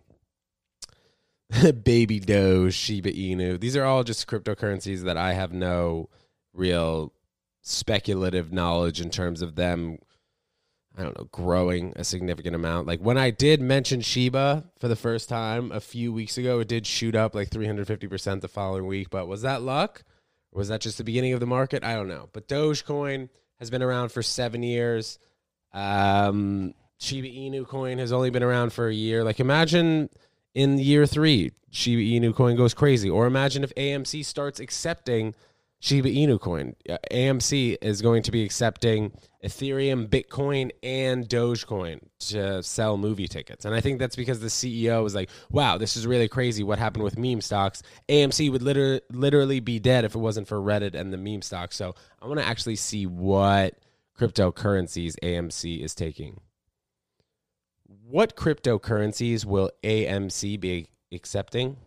Baby 1.84 2.20
Doge, 2.20 2.74
Shiba 2.74 3.12
Inu. 3.12 3.60
These 3.60 3.76
are 3.76 3.84
all 3.84 4.04
just 4.04 4.28
cryptocurrencies 4.28 5.02
that 5.02 5.18
I 5.18 5.34
have 5.34 5.52
no 5.52 6.10
real 6.54 7.12
speculative 7.62 8.54
knowledge 8.54 9.02
in 9.02 9.10
terms 9.10 9.42
of 9.42 9.56
them. 9.56 9.98
I 10.98 11.04
don't 11.04 11.18
know, 11.18 11.30
growing 11.32 11.94
a 11.96 12.04
significant 12.04 12.54
amount. 12.54 12.86
Like 12.86 13.00
when 13.00 13.18
I 13.18 13.32
did 13.32 13.62
mention 13.62 14.02
Shiba 14.02 14.66
for 14.78 14.90
the 14.90 14.96
first 14.98 15.30
time 15.30 15.72
a 15.72 15.80
few 15.80 16.12
weeks 16.12 16.38
ago, 16.38 16.60
it 16.60 16.68
did 16.68 16.86
shoot 16.86 17.16
up 17.16 17.34
like 17.34 17.50
350% 17.50 18.42
the 18.42 18.50
following 18.50 18.86
week. 18.86 19.10
But 19.10 19.28
was 19.28 19.42
that 19.44 19.62
luck? 19.62 20.04
Or 20.52 20.60
was 20.60 20.68
that 20.68 20.82
just 20.82 20.98
the 20.98 21.06
beginning 21.06 21.32
of 21.32 21.40
the 21.40 21.46
market? 21.46 21.86
I 21.86 21.96
don't 21.96 22.10
know. 22.10 22.28
But 22.34 22.50
Dogecoin 22.50 23.30
has 23.58 23.70
been 23.70 23.82
around 23.82 24.12
for 24.12 24.22
seven 24.22 24.64
years. 24.64 25.18
Um, 25.72 26.74
Shiba 27.02 27.28
Inu 27.28 27.68
coin 27.68 27.98
has 27.98 28.14
only 28.14 28.30
been 28.30 28.44
around 28.44 28.74
for 28.74 28.88
a 28.88 28.94
year. 28.94 29.24
Like 29.24 29.40
imagine 29.40 30.10
in 30.54 30.78
year 30.78 31.08
three, 31.08 31.52
Shiba 31.72 32.00
Inu 32.02 32.36
coin 32.36 32.56
goes 32.56 32.76
crazy. 32.76 33.10
Or 33.10 33.26
imagine 33.26 33.64
if 33.64 33.74
AMC 33.74 34.24
starts 34.24 34.60
accepting 34.60 35.34
Shiba 35.80 36.10
Inu 36.10 36.40
coin. 36.40 36.76
Uh, 36.88 37.00
AMC 37.12 37.78
is 37.82 38.04
going 38.04 38.22
to 38.22 38.32
be 38.32 38.44
accepting 38.44 39.14
Ethereum, 39.44 40.10
Bitcoin, 40.10 40.70
and 40.84 41.28
Dogecoin 41.28 42.02
to 42.20 42.62
sell 42.62 42.98
movie 42.98 43.28
tickets. 43.28 43.66
And 43.66 43.74
I 43.74 43.82
think 43.82 43.98
that's 43.98 44.16
because 44.16 44.40
the 44.40 44.48
CEO 44.48 45.02
was 45.02 45.16
like, 45.16 45.32
wow, 45.50 45.80
this 45.80 45.98
is 45.98 46.06
really 46.06 46.28
crazy. 46.28 46.64
What 46.64 46.78
happened 46.78 47.04
with 47.04 47.18
meme 47.18 47.42
stocks? 47.42 47.82
AMC 48.10 48.52
would 48.52 48.62
liter- 48.62 49.02
literally 49.12 49.60
be 49.60 49.80
dead 49.80 50.06
if 50.06 50.14
it 50.14 50.20
wasn't 50.20 50.48
for 50.48 50.60
Reddit 50.60 50.94
and 50.94 51.12
the 51.12 51.18
meme 51.18 51.42
stocks. 51.42 51.76
So 51.78 51.96
I 52.22 52.28
want 52.28 52.40
to 52.40 52.46
actually 52.46 52.76
see 52.76 53.08
what 53.08 53.74
cryptocurrencies 54.20 55.16
AMC 55.24 55.84
is 55.84 55.96
taking. 55.96 56.40
What 58.12 58.36
cryptocurrencies 58.36 59.46
will 59.46 59.72
AMC 59.84 60.60
be 60.60 60.90
accepting? 61.14 61.78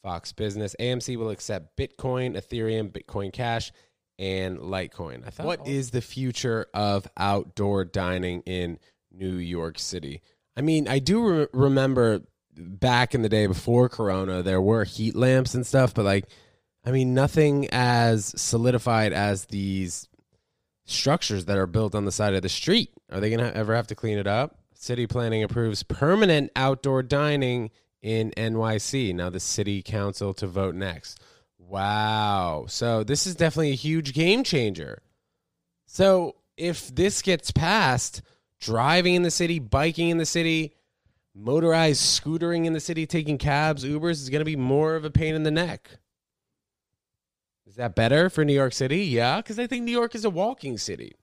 Fox 0.00 0.30
Business. 0.30 0.76
AMC 0.78 1.16
will 1.16 1.30
accept 1.30 1.76
Bitcoin, 1.76 2.36
Ethereum, 2.36 2.92
Bitcoin 2.92 3.32
Cash, 3.32 3.72
and 4.16 4.58
Litecoin. 4.58 5.26
I 5.26 5.30
thought, 5.30 5.46
what 5.46 5.66
is 5.66 5.90
the 5.90 6.00
future 6.00 6.66
of 6.72 7.08
outdoor 7.16 7.84
dining 7.84 8.42
in 8.42 8.78
New 9.10 9.34
York 9.34 9.80
City? 9.80 10.22
I 10.56 10.60
mean, 10.60 10.86
I 10.86 11.00
do 11.00 11.28
re- 11.28 11.46
remember 11.52 12.20
back 12.56 13.12
in 13.12 13.22
the 13.22 13.28
day 13.28 13.48
before 13.48 13.88
Corona, 13.88 14.44
there 14.44 14.60
were 14.60 14.84
heat 14.84 15.16
lamps 15.16 15.54
and 15.54 15.66
stuff, 15.66 15.94
but 15.94 16.04
like, 16.04 16.26
I 16.84 16.92
mean, 16.92 17.12
nothing 17.12 17.66
as 17.72 18.40
solidified 18.40 19.12
as 19.12 19.46
these 19.46 20.06
structures 20.84 21.46
that 21.46 21.58
are 21.58 21.66
built 21.66 21.96
on 21.96 22.04
the 22.04 22.12
side 22.12 22.34
of 22.34 22.42
the 22.42 22.48
street. 22.48 22.90
Are 23.10 23.18
they 23.18 23.30
going 23.30 23.40
to 23.40 23.56
ever 23.56 23.74
have 23.74 23.88
to 23.88 23.96
clean 23.96 24.18
it 24.18 24.28
up? 24.28 24.60
City 24.78 25.06
planning 25.06 25.42
approves 25.42 25.82
permanent 25.82 26.50
outdoor 26.54 27.02
dining 27.02 27.70
in 28.02 28.30
NYC. 28.36 29.14
Now 29.14 29.30
the 29.30 29.40
city 29.40 29.82
council 29.82 30.34
to 30.34 30.46
vote 30.46 30.74
next. 30.74 31.20
Wow. 31.58 32.66
So 32.68 33.02
this 33.02 33.26
is 33.26 33.34
definitely 33.34 33.72
a 33.72 33.76
huge 33.76 34.12
game 34.12 34.44
changer. 34.44 35.02
So 35.86 36.36
if 36.56 36.94
this 36.94 37.22
gets 37.22 37.50
passed, 37.50 38.22
driving 38.60 39.14
in 39.14 39.22
the 39.22 39.30
city, 39.30 39.58
biking 39.58 40.10
in 40.10 40.18
the 40.18 40.26
city, 40.26 40.74
motorized 41.34 42.00
scootering 42.00 42.66
in 42.66 42.72
the 42.72 42.80
city, 42.80 43.06
taking 43.06 43.38
cabs, 43.38 43.84
Ubers 43.84 44.22
is 44.22 44.30
going 44.30 44.40
to 44.40 44.44
be 44.44 44.56
more 44.56 44.94
of 44.94 45.04
a 45.04 45.10
pain 45.10 45.34
in 45.34 45.42
the 45.42 45.50
neck. 45.50 45.90
Is 47.66 47.76
that 47.76 47.94
better 47.94 48.30
for 48.30 48.44
New 48.44 48.54
York 48.54 48.72
City? 48.72 49.04
Yeah, 49.04 49.38
because 49.38 49.58
I 49.58 49.66
think 49.66 49.84
New 49.84 49.92
York 49.92 50.14
is 50.14 50.24
a 50.24 50.30
walking 50.30 50.78
city. 50.78 51.14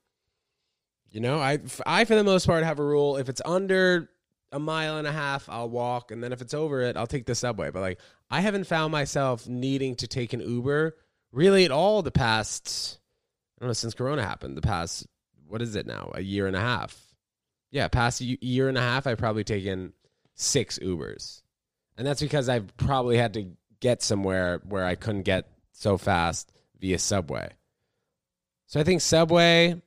You 1.14 1.20
know, 1.20 1.38
I, 1.38 1.60
I 1.86 2.04
for 2.06 2.16
the 2.16 2.24
most 2.24 2.44
part 2.44 2.64
have 2.64 2.80
a 2.80 2.84
rule: 2.84 3.16
if 3.18 3.28
it's 3.28 3.40
under 3.44 4.10
a 4.50 4.58
mile 4.58 4.98
and 4.98 5.06
a 5.06 5.12
half, 5.12 5.48
I'll 5.48 5.70
walk, 5.70 6.10
and 6.10 6.20
then 6.22 6.32
if 6.32 6.42
it's 6.42 6.54
over 6.54 6.82
it, 6.82 6.96
I'll 6.96 7.06
take 7.06 7.24
the 7.24 7.36
subway. 7.36 7.70
But 7.70 7.82
like, 7.82 8.00
I 8.32 8.40
haven't 8.40 8.64
found 8.64 8.90
myself 8.90 9.48
needing 9.48 9.94
to 9.96 10.08
take 10.08 10.32
an 10.32 10.40
Uber 10.40 10.96
really 11.30 11.64
at 11.64 11.70
all 11.70 12.02
the 12.02 12.10
past. 12.10 12.98
I 13.56 13.62
don't 13.62 13.68
know 13.68 13.74
since 13.74 13.94
Corona 13.94 14.24
happened. 14.24 14.56
The 14.56 14.62
past 14.62 15.06
what 15.46 15.62
is 15.62 15.76
it 15.76 15.86
now? 15.86 16.10
A 16.16 16.20
year 16.20 16.48
and 16.48 16.56
a 16.56 16.60
half. 16.60 17.00
Yeah, 17.70 17.86
past 17.86 18.20
a 18.20 18.24
year 18.44 18.68
and 18.68 18.76
a 18.76 18.80
half, 18.80 19.06
I've 19.06 19.18
probably 19.18 19.44
taken 19.44 19.92
six 20.34 20.80
Ubers, 20.80 21.42
and 21.96 22.04
that's 22.04 22.20
because 22.20 22.48
I've 22.48 22.76
probably 22.76 23.18
had 23.18 23.34
to 23.34 23.52
get 23.78 24.02
somewhere 24.02 24.60
where 24.68 24.84
I 24.84 24.96
couldn't 24.96 25.22
get 25.22 25.48
so 25.70 25.96
fast 25.96 26.50
via 26.80 26.98
subway. 26.98 27.52
So 28.66 28.80
I 28.80 28.82
think 28.82 29.00
subway, 29.00 29.80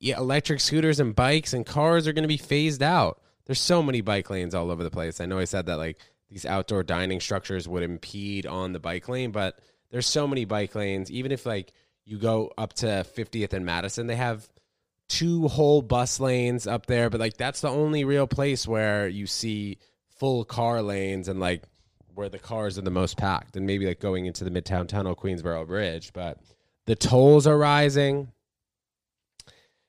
yeah, 0.00 0.18
electric 0.18 0.60
scooters 0.60 1.00
and 1.00 1.14
bikes 1.14 1.52
and 1.52 1.66
cars 1.66 2.06
are 2.06 2.12
going 2.12 2.22
to 2.22 2.28
be 2.28 2.36
phased 2.36 2.82
out. 2.82 3.20
There's 3.46 3.60
so 3.60 3.82
many 3.82 4.00
bike 4.00 4.30
lanes 4.30 4.54
all 4.54 4.70
over 4.70 4.84
the 4.84 4.90
place. 4.90 5.20
I 5.20 5.26
know 5.26 5.38
I 5.38 5.44
said 5.44 5.66
that 5.66 5.78
like 5.78 5.98
these 6.30 6.44
outdoor 6.44 6.82
dining 6.82 7.20
structures 7.20 7.66
would 7.66 7.82
impede 7.82 8.46
on 8.46 8.72
the 8.72 8.78
bike 8.78 9.08
lane, 9.08 9.32
but 9.32 9.58
there's 9.90 10.06
so 10.06 10.26
many 10.26 10.44
bike 10.44 10.74
lanes. 10.74 11.10
Even 11.10 11.32
if 11.32 11.46
like 11.46 11.72
you 12.04 12.18
go 12.18 12.52
up 12.58 12.74
to 12.74 12.86
50th 12.86 13.52
and 13.52 13.64
Madison, 13.64 14.06
they 14.06 14.16
have 14.16 14.48
two 15.08 15.48
whole 15.48 15.82
bus 15.82 16.20
lanes 16.20 16.66
up 16.66 16.86
there, 16.86 17.10
but 17.10 17.20
like 17.20 17.36
that's 17.36 17.62
the 17.62 17.70
only 17.70 18.04
real 18.04 18.26
place 18.26 18.68
where 18.68 19.08
you 19.08 19.26
see 19.26 19.78
full 20.18 20.44
car 20.44 20.82
lanes 20.82 21.28
and 21.28 21.40
like 21.40 21.62
where 22.14 22.28
the 22.28 22.38
cars 22.38 22.76
are 22.76 22.82
the 22.82 22.90
most 22.90 23.16
packed 23.16 23.56
and 23.56 23.66
maybe 23.66 23.86
like 23.86 24.00
going 24.00 24.26
into 24.26 24.44
the 24.44 24.50
Midtown 24.50 24.88
Tunnel, 24.88 25.16
Queensboro 25.16 25.66
Bridge. 25.66 26.12
But 26.12 26.38
the 26.86 26.96
tolls 26.96 27.46
are 27.46 27.56
rising. 27.56 28.32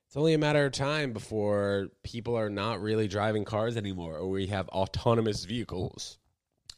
It's 0.10 0.17
only 0.17 0.34
a 0.34 0.39
matter 0.39 0.65
of 0.65 0.72
time 0.72 1.13
before 1.13 1.89
people 2.02 2.36
are 2.36 2.50
not 2.50 2.82
really 2.82 3.08
driving 3.08 3.45
cars 3.45 3.78
anymore 3.78 4.17
or 4.17 4.28
we 4.28 4.48
have 4.48 4.67
autonomous 4.69 5.45
vehicles. 5.45 6.17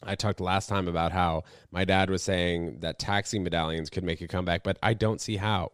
I 0.04 0.16
talked 0.16 0.42
last 0.42 0.68
time 0.68 0.90
about 0.90 1.14
how 1.14 1.44
my 1.72 1.86
dad 1.86 2.10
was 2.10 2.24
saying 2.24 2.82
that 2.82 3.00
taxi 3.00 3.40
medallions 3.40 3.90
could 3.90 4.04
make 4.04 4.20
a 4.20 4.28
comeback, 4.28 4.64
but 4.64 4.78
I 4.84 4.96
don't 4.96 5.22
see 5.22 5.38
how. 5.38 5.72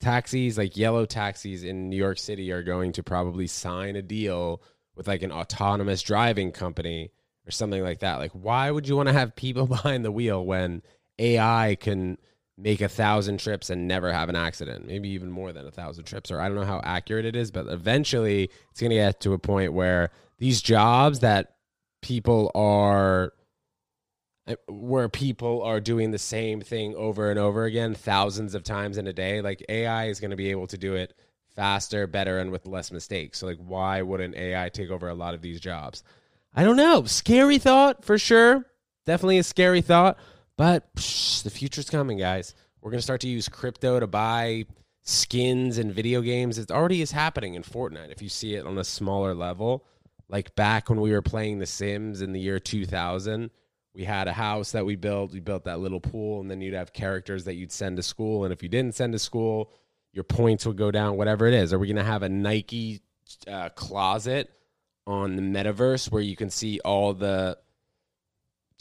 Taxis, 0.00 0.56
like 0.56 0.74
yellow 0.74 1.04
taxis 1.04 1.64
in 1.64 1.90
New 1.90 1.98
York 1.98 2.16
City, 2.16 2.50
are 2.50 2.62
going 2.62 2.92
to 2.92 3.02
probably 3.02 3.46
sign 3.46 3.94
a 3.94 4.00
deal 4.00 4.62
with 4.96 5.06
like 5.06 5.22
an 5.22 5.32
autonomous 5.32 6.00
driving 6.00 6.50
company 6.50 7.10
or 7.46 7.50
something 7.50 7.82
like 7.82 7.98
that. 7.98 8.20
Like, 8.20 8.32
why 8.32 8.70
would 8.70 8.88
you 8.88 8.96
want 8.96 9.08
to 9.08 9.12
have 9.12 9.36
people 9.36 9.66
behind 9.66 10.02
the 10.02 10.10
wheel 10.10 10.42
when 10.42 10.80
AI 11.18 11.76
can 11.78 12.16
make 12.60 12.80
a 12.80 12.88
thousand 12.88 13.38
trips 13.38 13.70
and 13.70 13.88
never 13.88 14.12
have 14.12 14.28
an 14.28 14.36
accident? 14.36 14.86
Maybe 14.86 15.08
even 15.10 15.30
more 15.30 15.52
than 15.52 15.66
a 15.66 15.70
thousand 15.70 16.04
trips, 16.04 16.30
or 16.30 16.40
I 16.40 16.48
don't 16.48 16.56
know 16.56 16.64
how 16.64 16.80
accurate 16.84 17.24
it 17.24 17.36
is, 17.36 17.50
but 17.50 17.66
eventually 17.66 18.50
it's 18.70 18.80
going 18.80 18.90
to 18.90 18.96
get 18.96 19.20
to 19.20 19.32
a 19.32 19.38
point 19.38 19.72
where 19.72 20.10
these 20.38 20.62
jobs 20.62 21.20
that 21.20 21.54
people 22.02 22.50
are 22.54 23.32
eh, 24.46 24.56
where 24.68 25.08
people 25.08 25.62
are 25.62 25.80
doing 25.80 26.10
the 26.10 26.18
same 26.18 26.60
thing 26.60 26.94
over 26.94 27.30
and 27.30 27.38
over 27.38 27.64
again 27.64 27.94
thousands 27.94 28.54
of 28.54 28.62
times 28.62 28.96
in 28.96 29.06
a 29.06 29.12
day 29.12 29.42
like 29.42 29.62
ai 29.68 30.06
is 30.06 30.18
going 30.18 30.30
to 30.30 30.36
be 30.36 30.50
able 30.50 30.66
to 30.66 30.78
do 30.78 30.94
it 30.94 31.12
faster 31.54 32.06
better 32.06 32.38
and 32.38 32.50
with 32.50 32.66
less 32.66 32.90
mistakes. 32.90 33.38
So 33.38 33.46
like 33.46 33.58
why 33.58 34.02
wouldn't 34.02 34.34
ai 34.34 34.68
take 34.68 34.90
over 34.90 35.08
a 35.08 35.14
lot 35.14 35.34
of 35.34 35.42
these 35.42 35.60
jobs? 35.60 36.02
I 36.54 36.64
don't 36.64 36.76
know. 36.76 37.04
Scary 37.04 37.58
thought 37.58 38.04
for 38.04 38.18
sure. 38.18 38.64
Definitely 39.06 39.38
a 39.38 39.42
scary 39.42 39.82
thought 39.82 40.18
but 40.60 40.94
psh, 40.94 41.42
the 41.42 41.48
future's 41.48 41.88
coming 41.88 42.18
guys 42.18 42.54
we're 42.82 42.90
to 42.90 43.00
start 43.00 43.22
to 43.22 43.28
use 43.28 43.48
crypto 43.48 43.98
to 43.98 44.06
buy 44.06 44.66
skins 45.00 45.78
and 45.78 45.94
video 45.94 46.20
games 46.20 46.58
it 46.58 46.70
already 46.70 47.00
is 47.00 47.12
happening 47.12 47.54
in 47.54 47.62
fortnite 47.62 48.12
if 48.12 48.20
you 48.20 48.28
see 48.28 48.54
it 48.54 48.66
on 48.66 48.76
a 48.76 48.84
smaller 48.84 49.34
level 49.34 49.86
like 50.28 50.54
back 50.56 50.90
when 50.90 51.00
we 51.00 51.12
were 51.12 51.22
playing 51.22 51.58
the 51.58 51.66
sims 51.66 52.20
in 52.20 52.32
the 52.32 52.40
year 52.40 52.58
2000 52.58 53.50
we 53.94 54.04
had 54.04 54.28
a 54.28 54.32
house 54.32 54.72
that 54.72 54.86
we 54.86 54.96
built. 54.96 55.32
We 55.32 55.40
built 55.40 55.64
that 55.64 55.80
little 55.80 56.00
pool, 56.00 56.40
and 56.40 56.50
then 56.50 56.60
you'd 56.60 56.74
have 56.74 56.92
characters 56.92 57.44
that 57.44 57.54
you'd 57.54 57.72
send 57.72 57.96
to 57.96 58.02
school. 58.02 58.44
And 58.44 58.52
if 58.52 58.62
you 58.62 58.68
didn't 58.68 58.94
send 58.94 59.12
to 59.14 59.18
school, 59.18 59.72
your 60.12 60.24
points 60.24 60.64
would 60.66 60.76
go 60.76 60.90
down, 60.90 61.16
whatever 61.16 61.46
it 61.46 61.54
is. 61.54 61.72
Are 61.72 61.78
we 61.78 61.92
to 61.92 62.04
have 62.04 62.22
a 62.22 62.28
Nike 62.28 63.02
uh, 63.48 63.70
closet 63.70 64.50
on 65.06 65.36
the 65.36 65.42
metaverse 65.42 66.10
where 66.10 66.22
you 66.22 66.36
can 66.36 66.50
see 66.50 66.78
all 66.84 67.14
the 67.14 67.58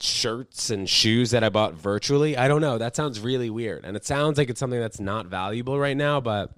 shirts 0.01 0.69
and 0.69 0.89
shoes 0.89 1.31
that 1.31 1.43
I 1.43 1.49
bought 1.49 1.73
virtually? 1.73 2.37
I 2.37 2.47
don't 2.47 2.61
know. 2.61 2.77
That 2.77 2.95
sounds 2.95 3.19
really 3.19 3.49
weird. 3.49 3.85
And 3.85 3.95
it 3.95 4.05
sounds 4.05 4.37
like 4.37 4.49
it's 4.49 4.59
something 4.59 4.79
that's 4.79 4.99
not 4.99 5.27
valuable 5.27 5.79
right 5.79 5.97
now, 5.97 6.19
but 6.21 6.51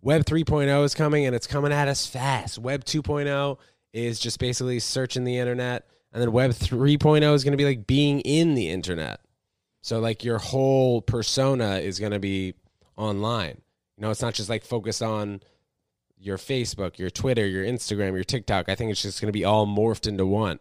Web 0.00 0.24
3.0 0.24 0.84
is 0.84 0.94
coming 0.94 1.26
and 1.26 1.34
it's 1.34 1.46
coming 1.46 1.72
at 1.72 1.88
us 1.88 2.06
fast. 2.06 2.58
Web 2.58 2.84
2.0 2.84 3.58
is 3.92 4.18
just 4.18 4.38
basically 4.38 4.78
searching 4.80 5.24
the 5.24 5.38
internet 5.38 5.86
and 6.14 6.22
then 6.22 6.30
Web 6.30 6.52
3.0 6.52 7.34
is 7.34 7.42
going 7.42 7.52
to 7.52 7.58
be 7.58 7.64
like 7.64 7.88
being 7.88 8.20
in 8.20 8.54
the 8.54 8.70
internet. 8.70 9.20
So 9.82 9.98
like 9.98 10.24
your 10.24 10.38
whole 10.38 11.02
persona 11.02 11.78
is 11.78 11.98
going 11.98 12.12
to 12.12 12.20
be 12.20 12.54
online. 12.96 13.60
You 13.96 14.02
know, 14.02 14.10
it's 14.10 14.22
not 14.22 14.34
just 14.34 14.48
like 14.48 14.64
focused 14.64 15.02
on 15.02 15.40
your 16.16 16.38
Facebook, 16.38 16.98
your 16.98 17.10
Twitter, 17.10 17.46
your 17.46 17.64
Instagram, 17.64 18.14
your 18.14 18.24
TikTok. 18.24 18.68
I 18.68 18.76
think 18.76 18.92
it's 18.92 19.02
just 19.02 19.20
going 19.20 19.28
to 19.28 19.32
be 19.32 19.44
all 19.44 19.66
morphed 19.66 20.06
into 20.06 20.24
one. 20.24 20.60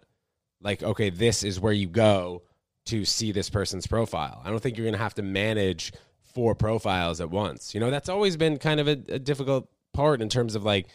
Like, 0.64 0.82
okay, 0.82 1.10
this 1.10 1.44
is 1.44 1.60
where 1.60 1.74
you 1.74 1.88
go 1.88 2.44
to 2.86 3.06
see 3.06 3.32
this 3.32 3.50
person's 3.50 3.88
profile. 3.88 4.42
I 4.44 4.50
don't 4.50 4.62
think 4.62 4.78
you're 4.78 4.86
going 4.86 4.94
to 4.94 5.00
have 5.00 5.16
to 5.16 5.22
manage 5.22 5.94
four 6.22 6.56
profiles 6.56 7.22
at 7.22 7.30
once. 7.30 7.74
You 7.74 7.80
know, 7.80 7.92
that's 7.92 8.10
always 8.10 8.38
been 8.38 8.58
kind 8.58 8.80
of 8.80 8.88
a, 8.88 8.98
a 9.10 9.20
difficult 9.20 9.70
part 9.94 10.22
in 10.22 10.30
terms 10.30 10.56
of 10.56 10.64
like 10.64 10.88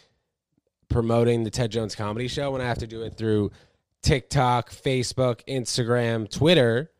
promoting 0.89 1.43
the 1.43 1.49
Ted 1.49 1.71
Jones 1.71 1.95
comedy 1.95 2.27
show 2.27 2.51
when 2.51 2.61
I 2.61 2.65
have 2.65 2.79
to 2.79 2.87
do 2.87 3.03
it 3.03 3.15
through 3.15 3.51
TikTok, 4.01 4.71
Facebook, 4.71 5.41
Instagram, 5.47 6.29
Twitter 6.29 6.91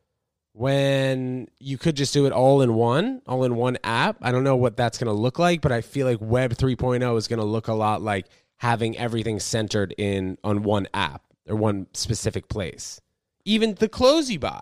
when 0.54 1.48
you 1.60 1.78
could 1.78 1.96
just 1.96 2.14
do 2.14 2.26
it 2.26 2.34
all 2.34 2.62
in 2.62 2.74
one, 2.74 3.22
all 3.28 3.44
in 3.44 3.56
one 3.56 3.78
app. 3.84 4.18
I 4.22 4.32
don't 4.32 4.44
know 4.44 4.56
what 4.56 4.76
that's 4.76 4.98
going 4.98 5.08
to 5.08 5.14
look 5.14 5.40
like, 5.40 5.62
but 5.62 5.72
I 5.72 5.82
feel 5.82 6.06
like 6.06 6.18
Web 6.20 6.54
3.0 6.54 7.18
is 7.18 7.28
going 7.28 7.40
to 7.40 7.46
look 7.46 7.68
a 7.68 7.74
lot 7.74 8.02
like 8.02 8.28
having 8.58 8.98
everything 8.98 9.40
centered 9.40 9.94
in 9.98 10.38
on 10.44 10.64
one 10.64 10.88
app 10.94 11.24
or 11.48 11.56
one 11.56 11.88
specific 11.94 12.48
place. 12.48 13.00
Even 13.46 13.76
the 13.76 13.90
clothes 13.90 14.30
you 14.30 14.40
buy. 14.40 14.62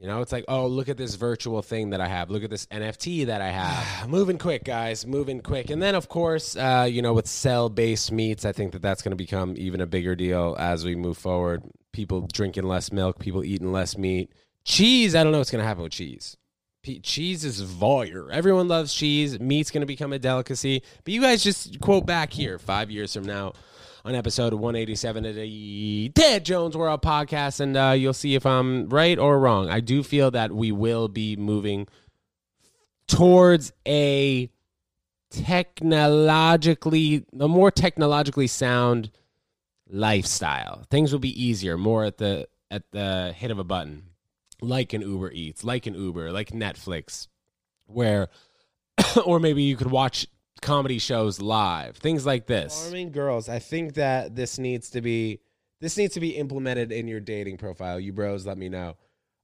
You 0.00 0.06
know, 0.06 0.22
it's 0.22 0.32
like, 0.32 0.46
oh, 0.48 0.66
look 0.66 0.88
at 0.88 0.96
this 0.96 1.14
virtual 1.16 1.60
thing 1.60 1.90
that 1.90 2.00
I 2.00 2.08
have. 2.08 2.30
Look 2.30 2.42
at 2.42 2.48
this 2.48 2.64
NFT 2.66 3.26
that 3.26 3.42
I 3.42 3.50
have. 3.50 4.08
moving 4.08 4.38
quick, 4.38 4.64
guys, 4.64 5.06
moving 5.06 5.42
quick. 5.42 5.68
And 5.68 5.82
then, 5.82 5.94
of 5.94 6.08
course, 6.08 6.56
uh, 6.56 6.88
you 6.90 7.02
know, 7.02 7.12
with 7.12 7.26
cell 7.26 7.68
based 7.68 8.10
meats, 8.10 8.46
I 8.46 8.52
think 8.52 8.72
that 8.72 8.80
that's 8.80 9.02
going 9.02 9.10
to 9.10 9.16
become 9.16 9.54
even 9.58 9.82
a 9.82 9.86
bigger 9.86 10.16
deal 10.16 10.56
as 10.58 10.86
we 10.86 10.96
move 10.96 11.18
forward. 11.18 11.62
People 11.92 12.26
drinking 12.32 12.64
less 12.64 12.90
milk, 12.90 13.18
people 13.18 13.44
eating 13.44 13.72
less 13.72 13.98
meat. 13.98 14.32
Cheese, 14.64 15.14
I 15.14 15.22
don't 15.22 15.32
know 15.32 15.38
what's 15.38 15.50
going 15.50 15.62
to 15.62 15.68
happen 15.68 15.82
with 15.82 15.92
cheese. 15.92 16.38
P- 16.82 17.00
cheese 17.00 17.44
is 17.44 17.62
voyeur. 17.62 18.30
Everyone 18.32 18.68
loves 18.68 18.94
cheese. 18.94 19.38
Meat's 19.38 19.70
going 19.70 19.82
to 19.82 19.86
become 19.86 20.14
a 20.14 20.18
delicacy. 20.18 20.82
But 21.04 21.12
you 21.12 21.20
guys 21.20 21.44
just 21.44 21.78
quote 21.80 22.06
back 22.06 22.32
here 22.32 22.58
five 22.58 22.90
years 22.90 23.12
from 23.12 23.24
now 23.24 23.52
on 24.04 24.14
episode 24.14 24.54
187 24.54 25.24
of 25.26 25.34
the 25.34 26.08
Ted 26.14 26.44
Jones 26.44 26.76
World 26.76 27.02
podcast, 27.02 27.60
and 27.60 27.76
uh, 27.76 27.90
you'll 27.96 28.12
see 28.12 28.34
if 28.34 28.46
I'm 28.46 28.88
right 28.88 29.18
or 29.18 29.38
wrong. 29.38 29.68
I 29.68 29.80
do 29.80 30.02
feel 30.02 30.30
that 30.30 30.52
we 30.52 30.72
will 30.72 31.08
be 31.08 31.36
moving 31.36 31.86
towards 33.06 33.72
a 33.86 34.50
technologically, 35.30 37.26
a 37.38 37.48
more 37.48 37.70
technologically 37.70 38.46
sound 38.46 39.10
lifestyle. 39.88 40.84
Things 40.90 41.12
will 41.12 41.20
be 41.20 41.42
easier, 41.42 41.76
more 41.76 42.04
at 42.04 42.18
the 42.18 42.48
at 42.70 42.90
the 42.92 43.34
hit 43.36 43.50
of 43.50 43.58
a 43.58 43.64
button, 43.64 44.04
like 44.60 44.92
an 44.92 45.02
Uber 45.02 45.32
Eats, 45.32 45.64
like 45.64 45.86
an 45.86 45.94
Uber, 45.94 46.32
like 46.32 46.50
Netflix, 46.50 47.26
where, 47.86 48.28
or 49.24 49.40
maybe 49.40 49.62
you 49.62 49.76
could 49.76 49.90
watch 49.90 50.26
comedy 50.60 50.98
shows 50.98 51.40
live, 51.40 51.96
things 51.96 52.26
like 52.26 52.46
this. 52.46 52.84
Farming 52.84 53.12
girls, 53.12 53.48
I 53.48 53.58
think 53.58 53.94
that 53.94 54.36
this 54.36 54.58
needs 54.58 54.90
to 54.90 55.00
be 55.00 55.40
this 55.80 55.96
needs 55.96 56.14
to 56.14 56.20
be 56.20 56.36
implemented 56.36 56.92
in 56.92 57.08
your 57.08 57.20
dating 57.20 57.56
profile. 57.56 57.98
You 57.98 58.12
bros, 58.12 58.46
let 58.46 58.58
me 58.58 58.68
know. 58.68 58.96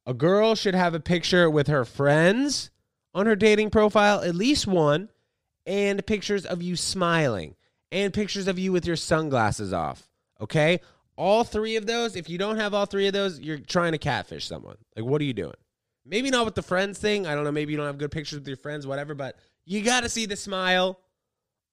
A 0.04 0.14
girl 0.14 0.54
should 0.54 0.74
have 0.74 0.94
a 0.94 1.00
picture 1.00 1.48
with 1.50 1.66
her 1.66 1.84
friends 1.84 2.70
on 3.14 3.26
her 3.26 3.36
dating 3.36 3.70
profile, 3.70 4.20
at 4.20 4.34
least 4.34 4.66
one, 4.66 5.08
and 5.64 6.06
pictures 6.06 6.44
of 6.44 6.62
you 6.62 6.76
smiling 6.76 7.56
and 7.90 8.12
pictures 8.12 8.46
of 8.46 8.58
you 8.58 8.70
with 8.72 8.86
your 8.86 8.96
sunglasses 8.96 9.72
off. 9.72 10.08
Okay? 10.40 10.80
All 11.16 11.44
three 11.44 11.76
of 11.76 11.86
those, 11.86 12.14
if 12.14 12.28
you 12.28 12.36
don't 12.36 12.58
have 12.58 12.74
all 12.74 12.84
three 12.84 13.06
of 13.06 13.14
those, 13.14 13.40
you're 13.40 13.58
trying 13.58 13.92
to 13.92 13.98
catfish 13.98 14.46
someone. 14.46 14.76
Like, 14.94 15.06
what 15.06 15.20
are 15.20 15.24
you 15.24 15.32
doing? 15.32 15.54
Maybe 16.04 16.30
not 16.30 16.44
with 16.44 16.54
the 16.54 16.62
friends 16.62 16.98
thing. 16.98 17.26
I 17.26 17.34
don't 17.34 17.44
know. 17.44 17.52
Maybe 17.52 17.72
you 17.72 17.78
don't 17.78 17.86
have 17.86 17.98
good 17.98 18.10
pictures 18.10 18.38
with 18.38 18.46
your 18.48 18.58
friends, 18.58 18.86
whatever, 18.86 19.14
but 19.14 19.38
you 19.64 19.82
got 19.82 20.02
to 20.02 20.08
see 20.08 20.26
the 20.26 20.36
smile 20.36 21.00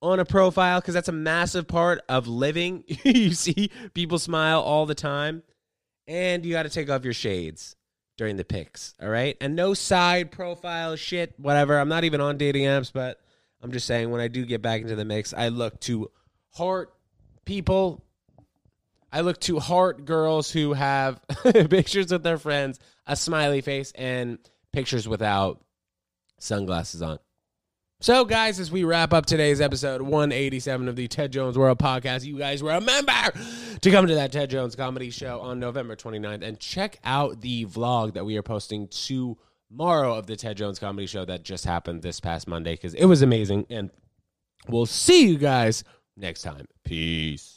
on 0.03 0.19
a 0.19 0.25
profile 0.25 0.81
because 0.81 0.93
that's 0.93 1.07
a 1.07 1.13
massive 1.13 1.67
part 1.67 2.01
of 2.09 2.27
living. 2.27 2.83
you 3.03 3.33
see 3.33 3.71
people 3.93 4.19
smile 4.19 4.61
all 4.61 4.85
the 4.85 4.93
time, 4.93 5.41
and 6.05 6.45
you 6.45 6.51
got 6.51 6.63
to 6.63 6.69
take 6.69 6.89
off 6.89 7.05
your 7.05 7.13
shades 7.13 7.75
during 8.17 8.35
the 8.35 8.43
pics. 8.43 8.93
All 9.01 9.09
right, 9.09 9.37
and 9.41 9.55
no 9.55 9.73
side 9.73 10.31
profile 10.31 10.95
shit, 10.97 11.33
whatever. 11.39 11.79
I'm 11.79 11.89
not 11.89 12.03
even 12.03 12.21
on 12.21 12.37
dating 12.37 12.65
apps, 12.65 12.91
but 12.93 13.19
I'm 13.61 13.71
just 13.71 13.87
saying 13.87 14.11
when 14.11 14.21
I 14.21 14.27
do 14.27 14.45
get 14.45 14.61
back 14.61 14.81
into 14.81 14.95
the 14.95 15.05
mix, 15.05 15.33
I 15.33 15.47
look 15.47 15.79
to 15.81 16.11
heart 16.51 16.93
people. 17.45 18.03
I 19.11 19.21
look 19.21 19.39
to 19.41 19.59
heart 19.59 20.05
girls 20.05 20.51
who 20.51 20.73
have 20.73 21.21
pictures 21.43 22.11
with 22.11 22.23
their 22.23 22.37
friends, 22.37 22.79
a 23.05 23.15
smiley 23.15 23.61
face, 23.61 23.93
and 23.95 24.39
pictures 24.73 25.07
without 25.07 25.63
sunglasses 26.39 27.01
on. 27.01 27.19
So, 28.03 28.25
guys, 28.25 28.59
as 28.59 28.69
we 28.69 28.83
wrap 28.83 29.13
up 29.13 29.25
today's 29.25 29.61
episode 29.61 30.01
187 30.01 30.89
of 30.89 30.97
the 30.97 31.07
Ted 31.07 31.31
Jones 31.31 31.57
World 31.57 31.79
Podcast, 31.79 32.25
you 32.25 32.37
guys 32.37 32.61
remember 32.61 33.13
to 33.79 33.91
come 33.91 34.07
to 34.07 34.15
that 34.15 34.33
Ted 34.33 34.49
Jones 34.49 34.75
comedy 34.75 35.09
show 35.09 35.39
on 35.39 35.57
November 35.61 35.95
29th 35.95 36.41
and 36.41 36.59
check 36.59 36.99
out 37.05 37.39
the 37.39 37.65
vlog 37.65 38.15
that 38.15 38.25
we 38.25 38.35
are 38.35 38.43
posting 38.43 38.89
tomorrow 38.89 40.15
of 40.17 40.27
the 40.27 40.35
Ted 40.35 40.57
Jones 40.57 40.79
comedy 40.79 41.07
show 41.07 41.23
that 41.23 41.43
just 41.43 41.63
happened 41.63 42.01
this 42.01 42.19
past 42.19 42.45
Monday 42.45 42.73
because 42.73 42.93
it 42.93 43.05
was 43.05 43.21
amazing. 43.21 43.67
And 43.69 43.89
we'll 44.67 44.85
see 44.85 45.25
you 45.25 45.37
guys 45.37 45.85
next 46.17 46.41
time. 46.41 46.67
Peace. 46.83 47.52